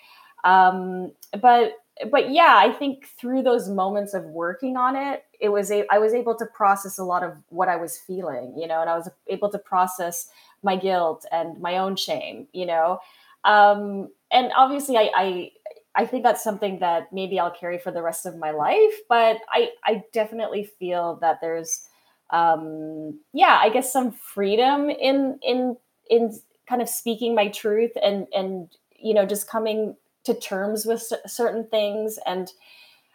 Um, 0.44 1.12
but 1.40 1.72
but 2.10 2.30
yeah, 2.30 2.54
I 2.58 2.72
think 2.72 3.06
through 3.18 3.42
those 3.42 3.68
moments 3.68 4.14
of 4.14 4.24
working 4.24 4.76
on 4.76 4.96
it, 4.96 5.24
it 5.40 5.48
was 5.48 5.70
a, 5.70 5.84
I 5.90 5.98
was 5.98 6.12
able 6.12 6.34
to 6.36 6.46
process 6.46 6.98
a 6.98 7.04
lot 7.04 7.22
of 7.22 7.34
what 7.50 7.68
I 7.68 7.76
was 7.76 7.98
feeling, 7.98 8.54
you 8.58 8.66
know, 8.66 8.80
and 8.80 8.90
I 8.90 8.96
was 8.96 9.08
able 9.28 9.50
to 9.50 9.58
process 9.58 10.28
my 10.62 10.76
guilt 10.76 11.24
and 11.30 11.60
my 11.60 11.78
own 11.78 11.96
shame, 11.96 12.48
you 12.52 12.66
know. 12.66 12.98
Um, 13.44 14.08
and 14.32 14.50
obviously, 14.56 14.96
I, 14.96 15.10
I 15.14 15.50
I 15.96 16.06
think 16.06 16.24
that's 16.24 16.42
something 16.42 16.80
that 16.80 17.12
maybe 17.12 17.38
I'll 17.38 17.50
carry 17.52 17.78
for 17.78 17.92
the 17.92 18.02
rest 18.02 18.26
of 18.26 18.36
my 18.36 18.50
life. 18.50 18.94
But 19.08 19.38
I 19.50 19.70
I 19.84 20.02
definitely 20.12 20.64
feel 20.64 21.18
that 21.20 21.40
there's 21.40 21.84
um, 22.30 23.20
yeah, 23.32 23.58
I 23.62 23.68
guess 23.68 23.92
some 23.92 24.10
freedom 24.12 24.90
in 24.90 25.38
in 25.42 25.76
in 26.10 26.38
kind 26.68 26.82
of 26.82 26.88
speaking 26.88 27.34
my 27.34 27.48
truth 27.48 27.92
and 28.02 28.26
and 28.34 28.68
you 28.96 29.14
know 29.14 29.26
just 29.26 29.48
coming 29.48 29.94
to 30.24 30.34
terms 30.34 30.86
with 30.86 31.12
certain 31.26 31.66
things 31.68 32.18
and 32.26 32.52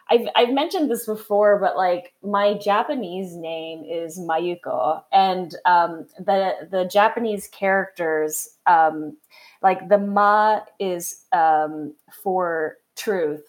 I've, 0.10 0.28
I've 0.36 0.54
mentioned 0.54 0.90
this 0.90 1.06
before, 1.06 1.60
but 1.60 1.78
like 1.78 2.14
my 2.24 2.56
Japanese 2.56 3.36
name 3.36 3.84
is 3.84 4.20
Mayuko, 4.20 5.04
and 5.12 5.56
um, 5.66 6.08
the 6.18 6.68
the 6.72 6.86
Japanese 6.86 7.48
characters, 7.48 8.50
um, 8.66 9.18
like 9.62 9.88
the 9.88 10.00
Ma 10.00 10.62
is 10.80 11.26
um, 11.32 11.94
for 12.24 12.78
truth, 12.96 13.46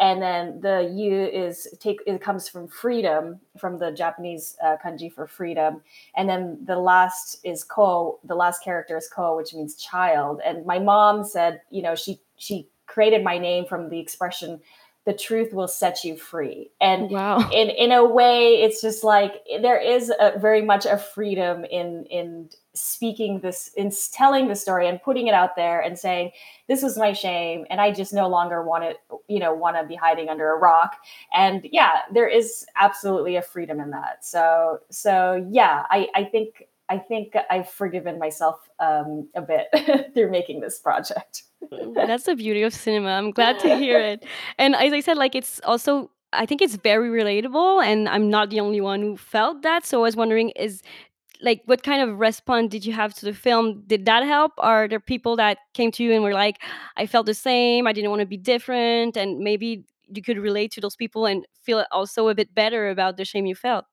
and 0.00 0.20
then 0.20 0.60
the 0.60 0.92
Yu 0.92 1.26
is 1.26 1.68
take 1.78 2.00
it 2.04 2.20
comes 2.20 2.48
from 2.48 2.66
freedom, 2.66 3.38
from 3.56 3.78
the 3.78 3.92
Japanese 3.92 4.56
uh, 4.62 4.76
kanji 4.84 5.12
for 5.12 5.28
freedom, 5.28 5.82
and 6.16 6.28
then 6.28 6.58
the 6.64 6.76
last 6.76 7.38
is 7.44 7.62
Ko. 7.62 8.18
The 8.24 8.34
last 8.34 8.64
character 8.64 8.96
is 8.96 9.08
Ko, 9.08 9.36
which 9.36 9.54
means 9.54 9.76
child. 9.76 10.40
And 10.44 10.66
my 10.66 10.80
mom 10.80 11.22
said, 11.22 11.60
you 11.70 11.82
know, 11.82 11.94
she 11.94 12.20
she 12.38 12.66
created 12.92 13.24
my 13.24 13.38
name 13.38 13.64
from 13.64 13.88
the 13.88 13.98
expression 13.98 14.60
the 15.04 15.12
truth 15.12 15.52
will 15.52 15.66
set 15.66 16.04
you 16.04 16.16
free. 16.16 16.70
And 16.80 17.10
wow. 17.10 17.38
in 17.50 17.70
in 17.70 17.90
a 17.90 18.04
way 18.04 18.62
it's 18.62 18.80
just 18.80 19.02
like 19.02 19.34
there 19.60 19.80
is 19.80 20.12
a, 20.20 20.38
very 20.38 20.62
much 20.62 20.86
a 20.86 20.96
freedom 20.96 21.64
in 21.64 22.04
in 22.06 22.50
speaking 22.74 23.40
this 23.40 23.70
in 23.76 23.90
telling 24.12 24.48
the 24.48 24.54
story 24.54 24.88
and 24.88 25.02
putting 25.02 25.26
it 25.26 25.34
out 25.34 25.56
there 25.56 25.80
and 25.80 25.98
saying 25.98 26.30
this 26.68 26.82
was 26.82 26.96
my 26.96 27.12
shame 27.12 27.66
and 27.68 27.82
i 27.82 27.92
just 27.92 28.14
no 28.14 28.26
longer 28.28 28.62
want 28.62 28.82
to 28.82 29.18
you 29.28 29.38
know 29.38 29.52
want 29.52 29.76
to 29.76 29.84
be 29.84 29.96
hiding 29.96 30.28
under 30.28 30.52
a 30.52 30.58
rock. 30.58 30.98
And 31.34 31.66
yeah 31.72 32.02
there 32.14 32.28
is 32.28 32.64
absolutely 32.76 33.36
a 33.36 33.42
freedom 33.42 33.80
in 33.80 33.90
that. 33.90 34.24
So 34.24 34.78
so 34.90 35.44
yeah 35.50 35.84
i 35.90 36.08
i 36.14 36.24
think 36.24 36.68
i 36.88 36.96
think 36.96 37.34
i've 37.50 37.68
forgiven 37.68 38.20
myself 38.20 38.68
um, 38.78 39.28
a 39.34 39.42
bit 39.42 39.66
through 40.14 40.30
making 40.30 40.60
this 40.60 40.78
project 40.78 41.44
that's 41.70 42.24
the 42.24 42.34
beauty 42.34 42.62
of 42.62 42.74
cinema. 42.74 43.10
I'm 43.10 43.30
glad 43.30 43.58
to 43.60 43.76
hear 43.76 43.98
it. 43.98 44.24
And 44.58 44.74
as 44.74 44.92
I 44.92 45.00
said, 45.00 45.16
like 45.16 45.34
it's 45.34 45.60
also 45.64 46.10
I 46.32 46.46
think 46.46 46.62
it's 46.62 46.76
very 46.76 47.10
relatable 47.10 47.84
and 47.84 48.08
I'm 48.08 48.30
not 48.30 48.50
the 48.50 48.60
only 48.60 48.80
one 48.80 49.02
who 49.02 49.16
felt 49.16 49.62
that. 49.62 49.84
So 49.84 49.98
I 49.98 50.02
was 50.02 50.16
wondering 50.16 50.50
is 50.50 50.82
like 51.42 51.62
what 51.66 51.82
kind 51.82 52.08
of 52.08 52.18
response 52.20 52.70
did 52.70 52.86
you 52.86 52.92
have 52.92 53.14
to 53.14 53.26
the 53.26 53.34
film? 53.34 53.82
Did 53.86 54.06
that 54.06 54.24
help? 54.24 54.52
Are 54.58 54.88
there 54.88 55.00
people 55.00 55.36
that 55.36 55.58
came 55.74 55.90
to 55.92 56.04
you 56.04 56.12
and 56.12 56.22
were 56.22 56.34
like, 56.34 56.58
I 56.96 57.06
felt 57.06 57.26
the 57.26 57.34
same, 57.34 57.86
I 57.86 57.92
didn't 57.92 58.10
want 58.10 58.20
to 58.20 58.26
be 58.26 58.36
different, 58.36 59.16
and 59.16 59.40
maybe 59.40 59.84
you 60.14 60.22
could 60.22 60.38
relate 60.38 60.72
to 60.72 60.80
those 60.80 60.96
people 60.96 61.26
and 61.26 61.46
feel 61.62 61.84
also 61.92 62.28
a 62.28 62.34
bit 62.34 62.54
better 62.54 62.90
about 62.90 63.16
the 63.16 63.24
shame 63.24 63.46
you 63.46 63.54
felt? 63.56 63.86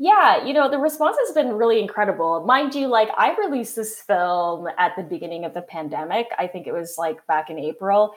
Yeah, 0.00 0.44
you 0.44 0.52
know, 0.54 0.70
the 0.70 0.78
response 0.78 1.16
has 1.26 1.34
been 1.34 1.54
really 1.54 1.80
incredible. 1.80 2.44
Mind 2.46 2.74
you, 2.74 2.86
like 2.86 3.08
I 3.16 3.34
released 3.36 3.74
this 3.74 4.00
film 4.00 4.68
at 4.78 4.94
the 4.96 5.02
beginning 5.02 5.44
of 5.44 5.54
the 5.54 5.62
pandemic. 5.62 6.26
I 6.38 6.46
think 6.46 6.66
it 6.68 6.72
was 6.72 6.94
like 6.96 7.26
back 7.26 7.50
in 7.50 7.58
April. 7.58 8.14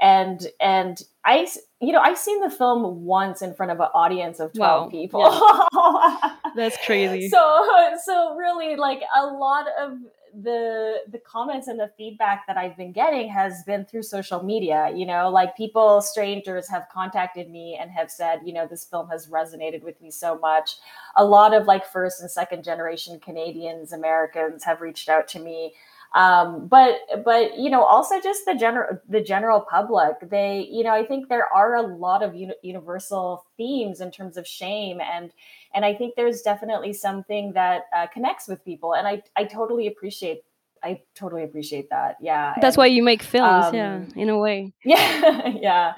And 0.00 0.46
and 0.60 1.00
I 1.24 1.46
you 1.80 1.92
know, 1.92 2.00
I've 2.00 2.18
seen 2.18 2.40
the 2.40 2.50
film 2.50 3.04
once 3.04 3.42
in 3.42 3.54
front 3.54 3.72
of 3.72 3.80
an 3.80 3.88
audience 3.94 4.38
of 4.40 4.52
12 4.52 4.82
Wow. 4.84 4.88
people. 4.90 5.20
Yeah. 5.22 6.36
That's 6.56 6.76
crazy. 6.86 7.28
so 7.28 7.66
so 8.04 8.34
really 8.36 8.76
like 8.76 9.02
a 9.16 9.26
lot 9.26 9.66
of 9.80 9.98
the 10.42 11.02
the 11.10 11.18
comments 11.18 11.68
and 11.68 11.78
the 11.78 11.90
feedback 11.96 12.46
that 12.46 12.56
I've 12.56 12.76
been 12.76 12.92
getting 12.92 13.28
has 13.28 13.62
been 13.64 13.84
through 13.84 14.02
social 14.02 14.42
media. 14.42 14.90
You 14.94 15.06
know, 15.06 15.28
like 15.30 15.56
people, 15.56 16.00
strangers 16.00 16.68
have 16.68 16.86
contacted 16.92 17.50
me 17.50 17.78
and 17.80 17.90
have 17.90 18.10
said, 18.10 18.40
you 18.44 18.52
know, 18.52 18.66
this 18.66 18.84
film 18.84 19.08
has 19.08 19.28
resonated 19.28 19.82
with 19.82 20.00
me 20.00 20.10
so 20.10 20.38
much. 20.38 20.76
A 21.16 21.24
lot 21.24 21.54
of 21.54 21.66
like 21.66 21.86
first 21.86 22.20
and 22.20 22.30
second 22.30 22.64
generation 22.64 23.20
Canadians, 23.20 23.92
Americans 23.92 24.64
have 24.64 24.80
reached 24.80 25.08
out 25.08 25.28
to 25.28 25.38
me. 25.38 25.74
Um, 26.14 26.68
but 26.68 27.00
but 27.24 27.58
you 27.58 27.70
know 27.70 27.82
also 27.82 28.20
just 28.20 28.44
the 28.46 28.54
general 28.54 29.00
the 29.08 29.20
general 29.20 29.66
public 29.68 30.30
they 30.30 30.68
you 30.70 30.84
know 30.84 30.92
I 30.92 31.04
think 31.04 31.28
there 31.28 31.52
are 31.52 31.74
a 31.74 31.82
lot 31.82 32.22
of 32.22 32.36
uni- 32.36 32.54
universal 32.62 33.44
themes 33.56 34.00
in 34.00 34.12
terms 34.12 34.36
of 34.36 34.46
shame 34.46 35.00
and 35.00 35.32
and 35.74 35.84
I 35.84 35.92
think 35.92 36.14
there's 36.14 36.40
definitely 36.42 36.92
something 36.92 37.52
that 37.54 37.86
uh, 37.96 38.06
connects 38.06 38.46
with 38.46 38.64
people 38.64 38.94
and 38.94 39.08
I 39.08 39.22
I 39.34 39.44
totally 39.44 39.88
appreciate 39.88 40.42
I 40.84 41.02
totally 41.14 41.42
appreciate 41.42 41.88
that 41.90 42.16
yeah 42.20 42.54
That's 42.60 42.76
why 42.76 42.86
you 42.86 43.02
make 43.02 43.22
films, 43.22 43.74
yeah, 43.74 43.94
um 43.96 44.08
in 44.14 44.28
a 44.28 44.38
way. 44.38 44.72
yeah 44.84 45.48
yeah 45.48 45.94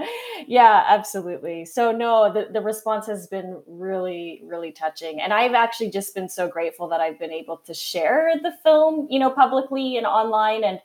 yeah 0.47 0.85
absolutely 0.89 1.65
so 1.65 1.93
no 1.93 2.33
the, 2.33 2.49
the 2.53 2.61
response 2.61 3.07
has 3.07 3.27
been 3.27 3.61
really 3.67 4.43
really 4.45 4.71
touching 4.73 5.21
and 5.21 5.33
i've 5.33 5.55
actually 5.55 5.91
just 5.91 6.15
been 6.15 6.29
so 6.29 6.49
grateful 6.49 6.89
that 6.89 7.01
i've 7.01 7.19
been 7.19 7.33
able 7.33 7.57
to 7.57 7.75
share 7.75 8.33
the 8.43 8.53
film 8.63 9.07
you 9.11 9.19
know 9.19 9.31
publicly 9.31 9.97
and 9.97 10.07
online 10.07 10.63
and 10.63 10.81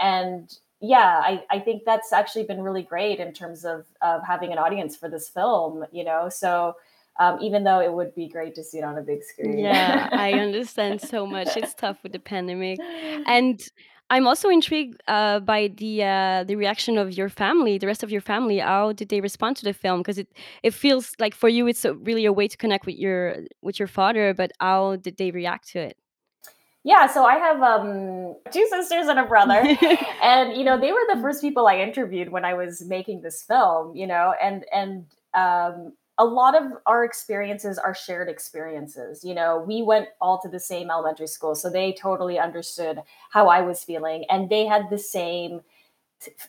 and 0.00 0.58
yeah 0.80 1.20
i, 1.22 1.44
I 1.50 1.60
think 1.60 1.84
that's 1.84 2.12
actually 2.12 2.44
been 2.44 2.62
really 2.62 2.82
great 2.82 3.20
in 3.20 3.32
terms 3.32 3.64
of 3.64 3.86
of 4.02 4.22
having 4.26 4.52
an 4.52 4.58
audience 4.58 4.96
for 4.96 5.08
this 5.08 5.28
film 5.28 5.84
you 5.92 6.04
know 6.04 6.28
so 6.28 6.74
um, 7.20 7.38
even 7.40 7.64
though 7.64 7.80
it 7.80 7.92
would 7.92 8.14
be 8.14 8.28
great 8.28 8.54
to 8.56 8.64
see 8.64 8.78
it 8.78 8.84
on 8.84 8.98
a 8.98 9.02
big 9.02 9.22
screen 9.22 9.58
Yeah, 9.58 10.08
I 10.12 10.32
understand 10.32 11.00
so 11.00 11.26
much. 11.26 11.56
It's 11.56 11.74
tough 11.74 12.02
with 12.02 12.12
the 12.12 12.18
pandemic. 12.18 12.78
And 13.26 13.62
I'm 14.10 14.26
also 14.26 14.48
intrigued 14.50 15.00
uh, 15.08 15.40
by 15.40 15.68
the 15.68 16.02
uh, 16.02 16.44
the 16.44 16.56
reaction 16.56 16.98
of 16.98 17.16
your 17.16 17.28
family, 17.28 17.78
the 17.78 17.86
rest 17.86 18.02
of 18.02 18.10
your 18.10 18.20
family. 18.20 18.58
How 18.58 18.92
did 18.92 19.08
they 19.08 19.20
respond 19.20 19.56
to 19.58 19.64
the 19.64 19.72
film? 19.72 20.00
Because 20.00 20.18
it 20.18 20.28
it 20.62 20.74
feels 20.74 21.14
like 21.18 21.34
for 21.34 21.48
you, 21.48 21.66
it's 21.66 21.84
a, 21.84 21.94
really 21.94 22.26
a 22.26 22.32
way 22.32 22.46
to 22.46 22.56
connect 22.56 22.84
with 22.86 22.96
your 22.96 23.38
with 23.62 23.78
your 23.78 23.88
father. 23.88 24.34
But 24.34 24.52
how 24.60 24.96
did 24.96 25.16
they 25.16 25.30
react 25.30 25.68
to 25.70 25.80
it? 25.80 25.96
Yeah, 26.84 27.06
so 27.06 27.24
I 27.24 27.36
have 27.36 27.62
um, 27.62 28.36
two 28.50 28.66
sisters 28.68 29.06
and 29.08 29.18
a 29.18 29.24
brother, 29.24 29.64
and 30.22 30.54
you 30.54 30.64
know 30.64 30.78
they 30.78 30.92
were 30.92 31.06
the 31.14 31.20
first 31.22 31.40
people 31.40 31.66
I 31.66 31.78
interviewed 31.78 32.30
when 32.30 32.44
I 32.44 32.52
was 32.52 32.84
making 32.86 33.22
this 33.22 33.42
film. 33.42 33.96
You 33.96 34.06
know, 34.06 34.34
and 34.40 34.66
and 34.70 35.06
um, 35.32 35.94
a 36.18 36.24
lot 36.24 36.54
of 36.54 36.72
our 36.86 37.04
experiences 37.04 37.78
are 37.78 37.94
shared 37.94 38.28
experiences. 38.28 39.24
You 39.24 39.34
know, 39.34 39.64
we 39.66 39.82
went 39.82 40.08
all 40.20 40.40
to 40.42 40.48
the 40.48 40.60
same 40.60 40.90
elementary 40.90 41.26
school, 41.26 41.54
so 41.54 41.68
they 41.70 41.92
totally 41.92 42.38
understood 42.38 43.00
how 43.30 43.48
I 43.48 43.62
was 43.62 43.82
feeling, 43.82 44.24
and 44.30 44.48
they 44.48 44.66
had 44.66 44.90
the 44.90 44.98
same 44.98 45.60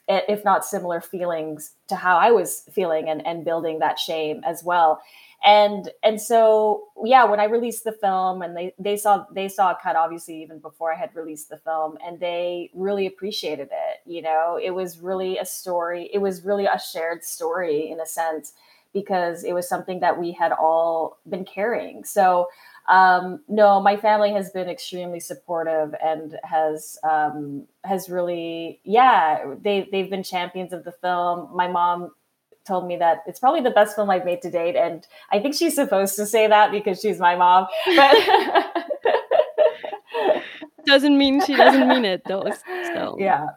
if 0.07 0.43
not 0.43 0.65
similar 0.65 1.01
feelings 1.01 1.73
to 1.87 1.95
how 1.95 2.17
I 2.17 2.31
was 2.31 2.63
feeling 2.71 3.09
and, 3.09 3.25
and 3.25 3.43
building 3.43 3.79
that 3.79 3.99
shame 3.99 4.41
as 4.45 4.63
well. 4.63 5.01
And 5.43 5.91
and 6.01 6.19
so 6.19 6.85
yeah, 7.03 7.25
when 7.25 7.39
I 7.39 7.45
released 7.45 7.83
the 7.83 7.91
film 7.91 8.41
and 8.41 8.55
they 8.55 8.73
they 8.79 8.97
saw 8.97 9.25
they 9.33 9.47
saw 9.47 9.71
a 9.71 9.77
cut 9.81 9.95
obviously 9.95 10.41
even 10.41 10.59
before 10.59 10.93
I 10.93 10.97
had 10.97 11.15
released 11.15 11.49
the 11.49 11.57
film 11.57 11.97
and 12.05 12.19
they 12.19 12.71
really 12.73 13.05
appreciated 13.05 13.69
it. 13.71 13.99
You 14.05 14.21
know, 14.21 14.59
it 14.61 14.71
was 14.71 14.99
really 14.99 15.37
a 15.37 15.45
story, 15.45 16.09
it 16.13 16.19
was 16.19 16.45
really 16.45 16.65
a 16.65 16.79
shared 16.79 17.23
story 17.23 17.91
in 17.91 17.99
a 17.99 18.05
sense 18.05 18.53
because 18.95 19.43
it 19.43 19.53
was 19.53 19.67
something 19.67 19.99
that 19.99 20.17
we 20.17 20.31
had 20.31 20.53
all 20.53 21.19
been 21.27 21.43
carrying. 21.43 22.05
So 22.05 22.47
um, 22.87 23.41
no, 23.49 23.81
my 23.81 23.97
family 23.97 24.31
has 24.31 24.49
been 24.51 24.69
extremely 24.69 25.19
supportive 25.19 25.93
and 26.03 26.39
has 26.43 26.97
um, 27.03 27.65
has 27.83 28.09
really, 28.09 28.79
yeah, 28.83 29.53
they 29.61 29.87
they've 29.91 30.09
been 30.09 30.23
champions 30.23 30.71
of 30.71 30.83
the 30.85 30.93
film. 30.93 31.49
My 31.53 31.67
mom 31.67 32.11
told 32.65 32.87
me 32.87 32.95
that 32.97 33.23
it's 33.27 33.39
probably 33.39 33.61
the 33.61 33.71
best 33.71 33.95
film 33.95 34.09
I've 34.09 34.25
made 34.25 34.41
to 34.43 34.49
date, 34.49 34.75
and 34.75 35.05
I 35.31 35.39
think 35.39 35.55
she's 35.55 35.75
supposed 35.75 36.15
to 36.15 36.25
say 36.25 36.47
that 36.47 36.71
because 36.71 37.01
she's 37.01 37.19
my 37.19 37.35
mom, 37.35 37.67
but. 37.95 38.15
Doesn't 40.85 41.17
mean 41.17 41.43
she 41.43 41.55
doesn't 41.55 41.87
mean 41.87 42.05
it 42.05 42.21
though. 42.27 42.47
So 42.93 43.17
yeah, 43.19 43.47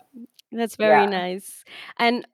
that's 0.50 0.76
very 0.76 1.02
yeah. 1.02 1.10
nice. 1.10 1.62
And 1.98 2.26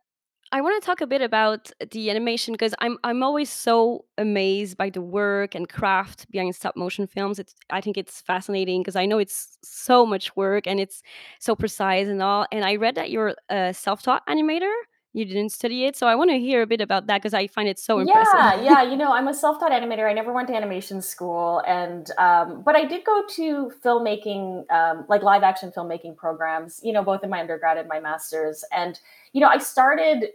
I 0.54 0.60
want 0.60 0.80
to 0.80 0.86
talk 0.86 1.00
a 1.00 1.06
bit 1.08 1.20
about 1.20 1.72
the 1.90 2.10
animation 2.10 2.54
because 2.54 2.74
I'm 2.78 2.96
I'm 3.02 3.24
always 3.24 3.50
so 3.50 4.04
amazed 4.16 4.78
by 4.78 4.88
the 4.88 5.02
work 5.02 5.56
and 5.56 5.68
craft 5.68 6.30
behind 6.30 6.54
stop 6.54 6.76
motion 6.76 7.08
films. 7.08 7.40
It's 7.40 7.56
I 7.70 7.80
think 7.80 7.96
it's 7.96 8.20
fascinating 8.20 8.80
because 8.80 8.94
I 8.94 9.04
know 9.04 9.18
it's 9.18 9.58
so 9.64 10.06
much 10.06 10.36
work 10.36 10.68
and 10.68 10.78
it's 10.78 11.02
so 11.40 11.56
precise 11.56 12.06
and 12.06 12.22
all. 12.22 12.46
And 12.52 12.64
I 12.64 12.76
read 12.76 12.94
that 12.94 13.10
you're 13.10 13.34
a 13.48 13.74
self-taught 13.74 14.24
animator. 14.28 14.72
You 15.12 15.24
didn't 15.24 15.50
study 15.50 15.86
it, 15.86 15.96
so 15.96 16.06
I 16.06 16.14
want 16.14 16.30
to 16.30 16.38
hear 16.38 16.62
a 16.62 16.66
bit 16.66 16.80
about 16.80 17.08
that 17.08 17.18
because 17.18 17.34
I 17.34 17.48
find 17.48 17.68
it 17.68 17.80
so 17.80 17.98
impressive. 17.98 18.34
Yeah, 18.34 18.60
yeah. 18.62 18.82
You 18.82 18.96
know, 18.96 19.12
I'm 19.18 19.26
a 19.26 19.34
self-taught 19.34 19.72
animator. 19.72 20.08
I 20.08 20.12
never 20.12 20.32
went 20.32 20.46
to 20.48 20.54
animation 20.54 21.02
school, 21.02 21.62
and 21.66 22.08
um, 22.18 22.62
but 22.62 22.76
I 22.76 22.84
did 22.84 23.04
go 23.04 23.24
to 23.28 23.72
filmmaking, 23.84 24.70
um, 24.70 25.04
like 25.08 25.22
live 25.22 25.42
action 25.42 25.72
filmmaking 25.76 26.16
programs. 26.16 26.80
You 26.84 26.92
know, 26.92 27.02
both 27.02 27.24
in 27.24 27.30
my 27.30 27.40
undergrad 27.40 27.76
and 27.76 27.88
my 27.88 27.98
master's. 27.98 28.64
And 28.72 29.00
you 29.32 29.40
know, 29.40 29.48
I 29.48 29.58
started 29.58 30.26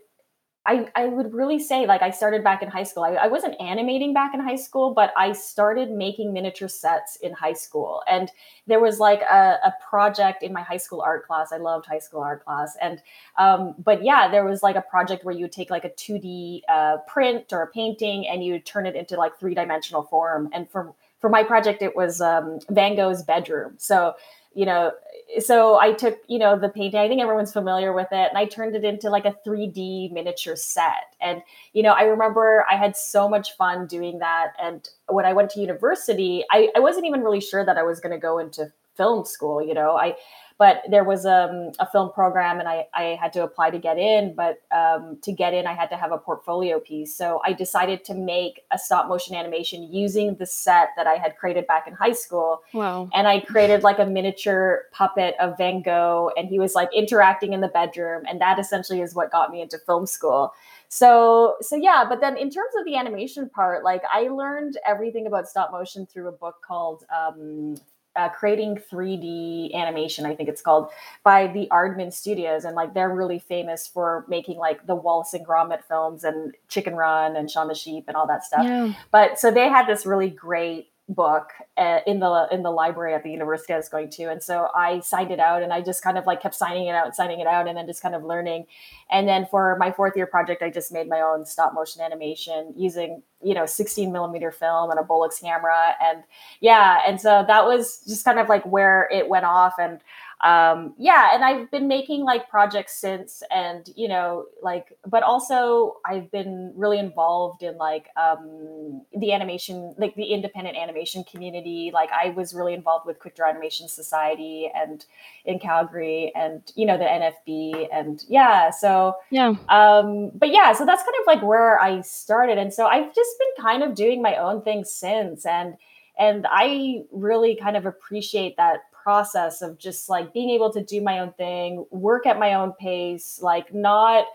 I, 0.70 0.88
I 0.96 1.08
would 1.08 1.34
really 1.34 1.58
say 1.58 1.88
like 1.88 2.04
I 2.04 2.12
started 2.12 2.44
back 2.44 2.62
in 2.62 2.70
high 2.70 2.84
school. 2.84 3.04
I, 3.04 3.14
I 3.14 3.28
wasn't 3.28 3.60
animating 3.60 4.14
back 4.14 4.36
in 4.36 4.40
high 4.40 4.56
school, 4.56 4.94
but 4.94 5.12
I 5.18 5.32
started 5.32 5.90
making 5.90 6.32
miniature 6.32 6.68
sets 6.68 7.16
in 7.16 7.34
high 7.34 7.54
school. 7.54 8.04
And 8.08 8.32
there 8.68 8.80
was 8.80 9.00
like 9.00 9.22
a, 9.24 9.58
a 9.66 9.74
project 9.90 10.44
in 10.44 10.54
my 10.54 10.62
high 10.62 10.78
school 10.78 11.02
art 11.02 11.26
class. 11.26 11.52
I 11.52 11.58
loved 11.58 11.88
high 11.88 11.98
school 11.98 12.22
art 12.22 12.46
class. 12.46 12.78
And 12.80 13.02
um, 13.40 13.74
but 13.80 14.04
yeah, 14.04 14.30
there 14.30 14.46
was 14.46 14.62
like 14.62 14.76
a 14.76 14.82
project 14.82 15.26
where 15.26 15.34
you 15.34 15.48
take 15.48 15.72
like 15.72 15.86
a 15.86 15.90
2D 15.90 16.62
uh, 16.70 16.98
print 17.08 17.52
or 17.52 17.64
a 17.64 17.68
painting 17.68 18.28
and 18.28 18.44
you 18.44 18.60
turn 18.60 18.86
it 18.86 18.96
into 18.96 19.18
like 19.18 19.40
three 19.40 19.56
dimensional 19.56 20.04
form. 20.04 20.50
And 20.54 20.70
for 20.70 20.94
for 21.20 21.30
my 21.32 21.44
project, 21.44 21.82
it 21.82 21.96
was 21.96 22.22
um, 22.22 22.60
Van 22.70 22.96
Gogh's 22.96 23.24
bedroom. 23.24 23.74
So 23.78 24.14
you 24.54 24.66
know 24.66 24.92
so 25.38 25.80
I 25.80 25.94
took, 25.94 26.18
you 26.28 26.40
know, 26.40 26.58
the 26.58 26.70
painting, 26.70 27.00
I 27.00 27.08
think 27.08 27.22
everyone's 27.22 27.54
familiar 27.54 27.94
with 27.94 28.08
it, 28.12 28.30
and 28.30 28.38
I 28.38 28.46
turned 28.46 28.76
it 28.76 28.84
into 28.84 29.10
like 29.10 29.26
a 29.26 29.36
3D 29.46 30.12
miniature 30.12 30.56
set. 30.56 31.16
And, 31.22 31.44
you 31.74 31.84
know, 31.84 31.94
I 31.94 32.04
remember 32.04 32.66
I 32.70 32.76
had 32.76 32.98
so 32.98 33.30
much 33.30 33.56
fun 33.56 33.86
doing 33.86 34.20
that. 34.20 34.54
And 34.62 34.90
when 35.08 35.26
I 35.26 35.34
went 35.34 35.52
to 35.52 35.60
university, 35.60 36.44
I, 36.50 36.70
I 36.76 36.80
wasn't 36.80 37.06
even 37.06 37.22
really 37.22 37.42
sure 37.42 37.64
that 37.64 37.78
I 37.78 37.84
was 37.84 38.00
going 38.00 38.14
to 38.14 38.20
go 38.20 38.40
into 38.40 38.72
film 38.98 39.24
school, 39.24 39.62
you 39.62 39.74
know. 39.74 39.96
I 39.96 40.16
but 40.60 40.84
there 40.90 41.06
was 41.06 41.26
um, 41.26 41.72
a 41.80 41.88
film 41.90 42.12
program 42.12 42.60
and 42.60 42.68
I, 42.68 42.86
I 42.94 43.18
had 43.20 43.32
to 43.34 43.44
apply 43.44 43.72
to 43.72 43.80
get 43.80 43.98
in 43.98 44.36
but 44.36 44.62
um, 44.72 45.18
to 45.24 45.32
get 45.32 45.54
in 45.56 45.66
i 45.66 45.74
had 45.74 45.90
to 45.90 45.98
have 45.98 46.12
a 46.12 46.18
portfolio 46.18 46.80
piece. 46.80 47.16
So 47.16 47.42
i 47.44 47.54
decided 47.54 48.04
to 48.06 48.14
make 48.14 48.62
a 48.72 48.78
stop 48.78 49.08
motion 49.08 49.36
animation 49.36 49.92
using 49.92 50.36
the 50.36 50.46
set 50.46 50.90
that 50.98 51.08
i 51.08 51.16
had 51.16 51.38
created 51.38 51.66
back 51.66 51.88
in 51.88 51.94
high 51.94 52.12
school. 52.12 52.62
Wow. 52.74 53.10
and 53.14 53.28
i 53.28 53.40
created 53.40 53.82
like 53.82 53.98
a 53.98 54.06
miniature 54.06 54.84
puppet 54.92 55.36
of 55.40 55.58
van 55.58 55.82
gogh 55.82 56.32
and 56.38 56.48
he 56.48 56.60
was 56.60 56.76
like 56.76 56.90
interacting 56.94 57.54
in 57.54 57.62
the 57.62 57.70
bedroom 57.70 58.24
and 58.30 58.40
that 58.42 58.60
essentially 58.60 59.02
is 59.02 59.16
what 59.16 59.32
got 59.32 59.50
me 59.52 59.62
into 59.62 59.80
film 59.80 60.06
school. 60.06 60.54
So 60.90 61.56
so 61.62 61.76
yeah 61.76 62.04
but 62.10 62.20
then 62.20 62.36
in 62.36 62.50
terms 62.50 62.74
of 62.78 62.86
the 62.86 62.96
animation 62.98 63.48
part 63.50 63.84
like 63.84 64.02
i 64.12 64.24
learned 64.24 64.78
everything 64.86 65.28
about 65.28 65.48
stop 65.48 65.72
motion 65.72 66.06
through 66.06 66.28
a 66.28 66.32
book 66.32 66.56
called 66.68 67.06
um, 67.16 67.76
uh, 68.16 68.30
creating 68.30 68.80
3D 68.92 69.74
animation, 69.74 70.26
I 70.26 70.36
think 70.36 70.50
it's 70.50 70.62
called, 70.62 70.90
by 71.24 71.48
the 71.48 71.68
Aardman 71.72 72.12
Studios, 72.12 72.66
and 72.66 72.76
like 72.76 72.94
they're 72.94 73.14
really 73.14 73.40
famous 73.40 73.88
for 73.88 74.26
making 74.28 74.58
like 74.58 74.86
the 74.86 74.96
Wallace 74.96 75.34
and 75.34 75.46
Gromit 75.46 75.84
films 75.84 76.24
and 76.24 76.54
Chicken 76.68 76.96
Run 76.96 77.36
and 77.36 77.50
Shaun 77.50 77.68
the 77.68 77.76
Sheep 77.76 78.06
and 78.08 78.18
all 78.18 78.28
that 78.28 78.44
stuff. 78.44 78.64
Yeah. 78.64 78.94
But 79.12 79.40
so 79.40 79.52
they 79.52 79.70
had 79.70 79.88
this 79.88 80.06
really 80.06 80.30
great 80.30 80.89
book 81.10 81.50
uh, 81.76 82.00
in 82.06 82.20
the 82.20 82.48
in 82.52 82.62
the 82.62 82.70
library 82.70 83.16
at 83.16 83.24
the 83.24 83.32
university 83.32 83.74
I 83.74 83.78
was 83.78 83.90
going 83.90 84.10
to, 84.12 84.30
and 84.30 84.42
so 84.42 84.70
I 84.76 85.00
signed 85.00 85.32
it 85.32 85.40
out, 85.40 85.64
and 85.64 85.74
I 85.74 85.82
just 85.82 86.04
kind 86.04 86.18
of 86.18 86.26
like 86.26 86.42
kept 86.42 86.56
signing 86.56 86.88
it 86.88 86.94
out, 86.94 87.16
signing 87.16 87.40
it 87.40 87.48
out, 87.48 87.68
and 87.68 87.76
then 87.78 87.88
just 87.88 88.02
kind 88.02 88.16
of 88.16 88.24
learning. 88.24 88.66
And 89.12 89.28
then 89.28 89.48
for 89.50 89.76
my 89.80 89.92
fourth 89.92 90.16
year 90.16 90.28
project, 90.28 90.62
I 90.62 90.70
just 90.70 90.92
made 90.92 91.10
my 91.10 91.22
own 91.22 91.46
stop 91.46 91.74
motion 91.74 92.02
animation 92.02 92.74
using 92.78 93.24
you 93.42 93.54
know 93.54 93.66
16 93.66 94.12
millimeter 94.12 94.52
film 94.52 94.92
and 94.92 95.00
a 95.00 95.04
Bolex 95.04 95.42
camera, 95.42 95.96
and 96.02 96.24
yeah, 96.62 97.00
and 97.08 97.20
so 97.20 97.44
that 97.48 97.66
was 97.66 98.02
just 98.08 98.24
kind 98.24 98.40
of 98.40 98.48
like 98.48 98.66
where 98.66 99.10
it 99.12 99.28
went 99.28 99.46
off, 99.46 99.74
and 99.80 100.00
um, 100.42 100.94
yeah, 100.98 101.32
and 101.34 101.44
I've 101.44 101.70
been 101.70 101.90
making 101.90 102.24
like 102.24 102.50
projects 102.50 102.96
since, 102.96 103.44
and 103.52 103.90
you 103.96 104.08
know, 104.08 104.46
like, 104.62 104.98
but 105.06 105.22
also 105.22 105.98
I've 106.06 106.32
been 106.32 106.72
really 106.78 106.98
involved 106.98 107.62
in 107.62 107.78
like 107.78 108.08
um, 108.16 109.02
the 109.18 109.34
animation, 109.34 109.94
like 109.98 110.16
the 110.16 110.26
independent 110.26 110.78
animation 110.78 111.26
community. 111.26 111.92
Like, 111.94 112.10
I 112.12 112.30
was 112.30 112.54
really 112.54 112.74
involved 112.74 113.06
with 113.06 113.20
Quickdraw 113.20 113.50
Animation 113.50 113.90
Society 113.90 114.72
and 114.74 115.06
in 115.44 115.60
Calgary, 115.60 116.32
and 116.34 116.62
you 116.74 116.86
know, 116.86 116.98
the 116.98 117.04
NFB, 117.04 117.90
and 117.92 118.24
yeah, 118.30 118.70
so 118.70 119.16
yeah, 119.32 119.56
um, 119.68 120.32
but 120.36 120.52
yeah, 120.52 120.72
so 120.72 120.86
that's 120.86 121.04
kind 121.04 121.16
of 121.20 121.28
like 121.28 121.42
where 121.42 121.82
I 121.82 122.00
started, 122.00 122.58
and 122.58 122.74
so 122.74 122.86
I've 122.86 123.14
just 123.14 123.32
been 123.40 123.66
kind 123.66 123.84
of 123.84 123.94
doing 123.94 124.22
my 124.22 124.38
own 124.38 124.62
thing 124.62 124.86
since, 124.86 125.46
and 125.46 125.76
and 126.18 126.46
I 126.50 127.04
really 127.12 127.56
kind 127.56 127.78
of 127.78 127.86
appreciate 127.86 128.58
that 128.58 128.84
process 129.10 129.64
of 129.64 129.80
just 129.80 130.08
like 130.08 130.32
being 130.34 130.52
able 130.52 130.72
to 130.72 130.84
do 130.84 131.02
my 131.02 131.18
own 131.18 131.34
thing, 131.34 131.84
work 131.90 132.28
at 132.28 132.38
my 132.38 132.54
own 132.54 132.72
pace, 132.74 133.40
like 133.42 133.74
not 133.74 134.26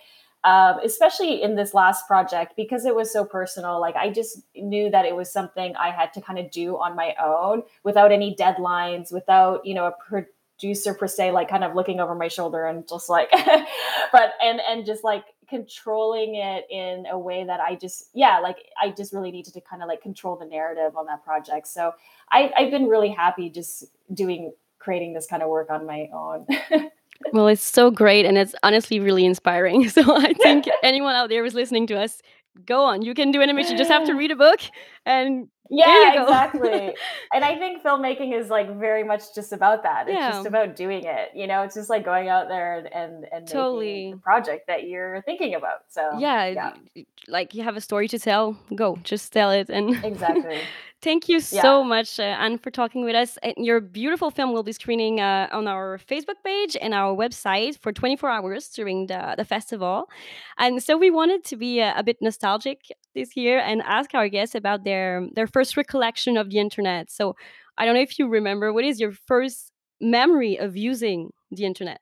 um, 0.42 0.78
especially 0.84 1.42
in 1.42 1.54
this 1.54 1.72
last 1.72 2.08
project 2.08 2.54
because 2.54 2.84
it 2.84 2.94
was 2.94 3.10
so 3.10 3.24
personal 3.24 3.80
like 3.80 3.96
i 3.96 4.10
just 4.10 4.42
knew 4.54 4.90
that 4.90 5.06
it 5.06 5.16
was 5.16 5.32
something 5.32 5.74
i 5.76 5.90
had 5.90 6.12
to 6.12 6.20
kind 6.20 6.38
of 6.38 6.50
do 6.50 6.76
on 6.76 6.94
my 6.94 7.14
own 7.22 7.62
without 7.82 8.12
any 8.12 8.36
deadlines 8.36 9.10
without 9.10 9.64
you 9.64 9.74
know 9.74 9.86
a 9.86 9.94
producer 10.06 10.92
per 10.92 11.06
se 11.06 11.30
like 11.30 11.48
kind 11.48 11.64
of 11.64 11.74
looking 11.74 11.98
over 11.98 12.14
my 12.14 12.28
shoulder 12.28 12.66
and 12.66 12.86
just 12.86 13.08
like 13.08 13.30
but 14.12 14.34
and 14.42 14.60
and 14.68 14.84
just 14.84 15.02
like 15.02 15.24
controlling 15.48 16.34
it 16.34 16.66
in 16.70 17.06
a 17.10 17.18
way 17.18 17.44
that 17.44 17.60
i 17.60 17.74
just 17.74 18.10
yeah 18.12 18.38
like 18.38 18.58
i 18.82 18.90
just 18.90 19.14
really 19.14 19.30
needed 19.30 19.54
to 19.54 19.60
kind 19.62 19.82
of 19.82 19.88
like 19.88 20.02
control 20.02 20.36
the 20.36 20.46
narrative 20.46 20.96
on 20.96 21.06
that 21.06 21.24
project. 21.24 21.66
So 21.68 21.92
I, 22.30 22.50
i've 22.58 22.70
been 22.70 22.86
really 22.86 23.10
happy 23.10 23.48
just 23.48 23.84
doing 24.12 24.52
creating 24.84 25.14
this 25.14 25.26
kind 25.26 25.42
of 25.42 25.48
work 25.48 25.70
on 25.70 25.86
my 25.86 26.08
own. 26.12 26.46
well, 27.32 27.48
it's 27.48 27.62
so 27.62 27.90
great 27.90 28.26
and 28.26 28.36
it's 28.36 28.54
honestly 28.62 29.00
really 29.00 29.24
inspiring. 29.24 29.88
So 29.94 30.16
I 30.16 30.32
think 30.34 30.66
anyone 30.82 31.14
out 31.14 31.28
there 31.30 31.42
who's 31.42 31.54
listening 31.54 31.86
to 31.88 31.98
us, 31.98 32.20
go 32.66 32.84
on. 32.84 33.02
You 33.02 33.14
can 33.14 33.30
do 33.30 33.40
animation. 33.40 33.72
You 33.72 33.78
just 33.78 33.90
have 33.90 34.06
to 34.06 34.14
read 34.14 34.30
a 34.30 34.36
book 34.36 34.60
and 35.06 35.48
yeah, 35.70 36.22
exactly. 36.22 36.94
and 37.32 37.44
I 37.44 37.58
think 37.58 37.82
filmmaking 37.82 38.38
is 38.38 38.50
like 38.50 38.78
very 38.78 39.02
much 39.02 39.34
just 39.34 39.52
about 39.52 39.82
that. 39.82 40.08
It's 40.08 40.14
yeah. 40.14 40.30
just 40.30 40.46
about 40.46 40.76
doing 40.76 41.04
it. 41.04 41.30
You 41.34 41.46
know, 41.46 41.62
it's 41.62 41.74
just 41.74 41.88
like 41.88 42.04
going 42.04 42.28
out 42.28 42.48
there 42.48 42.78
and 42.78 42.92
and, 42.92 43.26
and 43.32 43.48
totally 43.48 44.12
the 44.12 44.18
project 44.18 44.66
that 44.66 44.84
you're 44.84 45.22
thinking 45.22 45.54
about. 45.54 45.80
So 45.88 46.18
yeah, 46.18 46.46
yeah, 46.46 47.04
like 47.28 47.54
you 47.54 47.62
have 47.62 47.76
a 47.76 47.80
story 47.80 48.08
to 48.08 48.18
tell. 48.18 48.56
Go, 48.74 48.98
just 49.04 49.32
tell 49.32 49.50
it. 49.50 49.70
And 49.70 50.04
exactly. 50.04 50.60
Thank 51.04 51.28
you 51.28 51.36
yeah. 51.36 51.60
so 51.60 51.84
much, 51.84 52.18
uh, 52.18 52.22
Anne, 52.22 52.56
for 52.56 52.70
talking 52.70 53.04
with 53.04 53.14
us. 53.14 53.36
And 53.42 53.54
your 53.58 53.78
beautiful 53.78 54.30
film 54.30 54.54
will 54.54 54.62
be 54.62 54.72
screening 54.72 55.20
uh, 55.20 55.48
on 55.52 55.68
our 55.68 55.98
Facebook 55.98 56.40
page 56.42 56.78
and 56.80 56.94
our 56.94 57.14
website 57.14 57.78
for 57.78 57.92
24 57.92 58.30
hours 58.30 58.68
during 58.70 59.08
the, 59.08 59.34
the 59.36 59.44
festival. 59.44 60.08
And 60.56 60.82
so 60.82 60.96
we 60.96 61.10
wanted 61.10 61.44
to 61.44 61.56
be 61.56 61.80
a, 61.80 61.92
a 61.94 62.02
bit 62.02 62.22
nostalgic 62.22 62.90
this 63.14 63.36
year 63.36 63.58
and 63.58 63.82
ask 63.82 64.14
our 64.14 64.30
guests 64.30 64.54
about 64.54 64.84
their 64.84 65.28
their 65.34 65.46
first 65.54 65.78
recollection 65.78 66.36
of 66.38 66.50
the 66.50 66.58
internet. 66.58 67.10
So 67.12 67.36
I 67.78 67.86
don't 67.86 67.96
know 67.96 68.02
if 68.02 68.18
you 68.20 68.28
remember 68.28 68.72
what 68.74 68.84
is 68.84 69.00
your 69.00 69.12
first 69.12 69.72
memory 70.02 70.58
of 70.58 70.76
using 70.76 71.32
the 71.52 71.64
internet? 71.66 72.00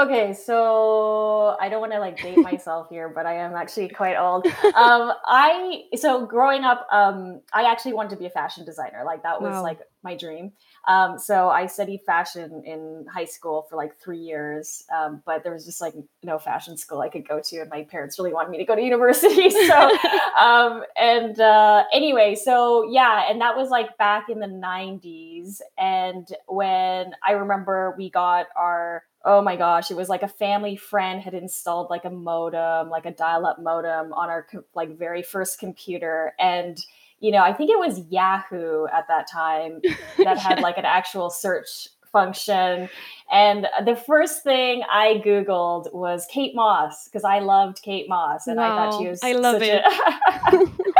Okay, 0.00 0.32
so 0.32 1.58
I 1.60 1.68
don't 1.68 1.80
want 1.80 1.92
to 1.92 1.98
like 1.98 2.16
date 2.22 2.38
myself 2.52 2.88
here, 2.88 3.12
but 3.14 3.26
I 3.26 3.34
am 3.34 3.54
actually 3.54 3.90
quite 3.90 4.16
old. 4.16 4.46
Um, 4.46 5.12
I 5.26 5.82
so 5.94 6.24
growing 6.24 6.64
up, 6.64 6.86
um, 6.90 7.42
I 7.52 7.70
actually 7.70 7.92
wanted 7.92 8.10
to 8.10 8.16
be 8.16 8.24
a 8.24 8.30
fashion 8.30 8.64
designer. 8.64 9.02
Like 9.04 9.22
that 9.24 9.42
was 9.42 9.52
wow. 9.52 9.62
like 9.62 9.80
my 10.02 10.16
dream. 10.16 10.52
Um, 10.88 11.18
so 11.18 11.50
I 11.50 11.66
studied 11.66 12.00
fashion 12.06 12.62
in 12.64 13.04
high 13.12 13.26
school 13.26 13.66
for 13.68 13.76
like 13.76 14.00
three 14.00 14.18
years, 14.18 14.84
um, 14.96 15.22
but 15.26 15.42
there 15.42 15.52
was 15.52 15.66
just 15.66 15.82
like 15.82 15.92
no 16.22 16.38
fashion 16.38 16.78
school 16.78 17.02
I 17.02 17.10
could 17.10 17.28
go 17.28 17.38
to, 17.44 17.56
and 17.58 17.68
my 17.68 17.82
parents 17.82 18.18
really 18.18 18.32
wanted 18.32 18.50
me 18.52 18.58
to 18.58 18.64
go 18.64 18.74
to 18.74 18.82
university. 18.90 19.50
So, 19.50 19.90
um, 20.40 20.82
and 20.98 21.38
uh, 21.38 21.84
anyway, 21.92 22.36
so 22.36 22.88
yeah, 22.90 23.30
and 23.30 23.38
that 23.42 23.54
was 23.54 23.68
like 23.68 23.98
back 23.98 24.30
in 24.30 24.40
the 24.40 24.46
'90s, 24.46 25.60
and 25.76 26.26
when 26.48 27.12
I 27.22 27.32
remember 27.32 27.94
we 27.98 28.08
got 28.08 28.46
our 28.56 29.02
oh 29.24 29.42
my 29.42 29.56
gosh, 29.56 29.90
it 29.90 29.96
was 29.96 30.08
like 30.08 30.22
a 30.22 30.28
family 30.28 30.76
friend 30.76 31.20
had 31.20 31.34
installed 31.34 31.90
like 31.90 32.04
a 32.04 32.10
modem, 32.10 32.88
like 32.88 33.06
a 33.06 33.10
dial-up 33.10 33.60
modem 33.60 34.12
on 34.12 34.28
our 34.30 34.46
like 34.74 34.96
very 34.96 35.22
first 35.22 35.58
computer 35.58 36.34
and 36.38 36.78
you 37.20 37.30
know, 37.30 37.42
I 37.42 37.52
think 37.52 37.70
it 37.70 37.78
was 37.78 38.00
Yahoo 38.10 38.86
at 38.86 39.06
that 39.08 39.28
time 39.30 39.82
that 40.18 40.38
had 40.38 40.60
like 40.60 40.78
an 40.78 40.86
actual 40.86 41.28
search 41.28 41.88
function. 42.10 42.88
And 43.30 43.66
the 43.84 43.94
first 43.94 44.42
thing 44.42 44.82
I 44.90 45.22
Googled 45.24 45.92
was 45.94 46.26
Kate 46.30 46.54
Moss 46.54 47.06
because 47.06 47.24
I 47.24 47.38
loved 47.40 47.82
Kate 47.82 48.08
Moss 48.08 48.46
and 48.46 48.56
wow, 48.56 48.72
I 48.72 48.90
thought 48.90 49.00
she 49.00 49.08
was 49.08 49.20
I 49.22 49.32
love 49.32 49.62
it. 49.62 49.84
A- 49.84 50.90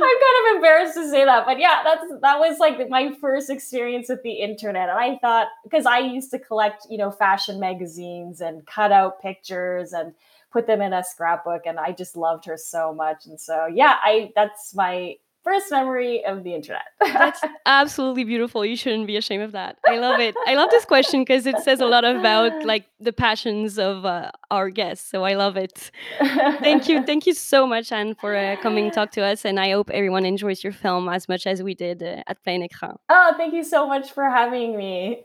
kind 0.00 0.48
of 0.48 0.56
embarrassed 0.56 0.94
to 0.94 1.08
say 1.10 1.24
that, 1.24 1.46
but 1.46 1.58
yeah, 1.58 1.82
that's 1.84 2.04
that 2.22 2.38
was 2.38 2.58
like 2.58 2.88
my 2.88 3.12
first 3.20 3.50
experience 3.50 4.08
with 4.08 4.22
the 4.22 4.32
internet, 4.32 4.88
and 4.88 4.98
I 4.98 5.18
thought 5.18 5.48
because 5.62 5.86
I 5.86 5.98
used 5.98 6.30
to 6.32 6.38
collect, 6.38 6.86
you 6.90 6.98
know, 6.98 7.10
fashion 7.10 7.60
magazines 7.60 8.40
and 8.40 8.66
cut 8.66 8.92
out 8.92 9.20
pictures 9.20 9.92
and 9.92 10.14
put 10.52 10.66
them 10.66 10.80
in 10.80 10.92
a 10.92 11.02
scrapbook, 11.02 11.62
and 11.66 11.78
I 11.78 11.92
just 11.92 12.16
loved 12.16 12.44
her 12.44 12.56
so 12.56 12.94
much, 12.94 13.26
and 13.26 13.40
so 13.40 13.66
yeah, 13.66 13.96
I 14.02 14.32
that's 14.34 14.74
my 14.74 15.16
first 15.44 15.70
memory 15.70 16.24
of 16.24 16.42
the 16.42 16.54
internet. 16.54 16.86
That's 17.00 17.40
absolutely 17.66 18.24
beautiful. 18.24 18.64
You 18.64 18.76
shouldn't 18.76 19.06
be 19.06 19.16
ashamed 19.16 19.44
of 19.44 19.52
that. 19.52 19.76
I 19.86 19.98
love 19.98 20.18
it. 20.18 20.34
I 20.46 20.54
love 20.54 20.70
this 20.70 20.84
question 20.84 21.20
because 21.20 21.46
it 21.46 21.58
says 21.60 21.80
a 21.80 21.86
lot 21.86 22.04
about 22.04 22.64
like 22.64 22.86
the 22.98 23.12
passions 23.12 23.78
of 23.78 24.04
uh, 24.04 24.30
our 24.50 24.70
guests. 24.70 25.08
So 25.08 25.24
I 25.24 25.34
love 25.34 25.56
it. 25.56 25.90
Thank 26.18 26.88
you. 26.88 27.02
Thank 27.06 27.26
you 27.26 27.34
so 27.34 27.66
much, 27.66 27.92
Anne, 27.92 28.14
for 28.14 28.34
uh, 28.34 28.56
coming 28.62 28.90
talk 28.90 29.10
to 29.12 29.22
us. 29.22 29.44
And 29.44 29.60
I 29.60 29.70
hope 29.70 29.90
everyone 29.90 30.24
enjoys 30.24 30.64
your 30.64 30.72
film 30.72 31.08
as 31.08 31.28
much 31.28 31.46
as 31.46 31.62
we 31.62 31.74
did 31.74 32.02
uh, 32.02 32.22
at 32.26 32.42
Plein 32.42 32.66
Écran. 32.66 32.96
Oh, 33.08 33.34
thank 33.36 33.52
you 33.54 33.64
so 33.64 33.86
much 33.86 34.12
for 34.12 34.24
having 34.24 34.76
me. 34.76 35.24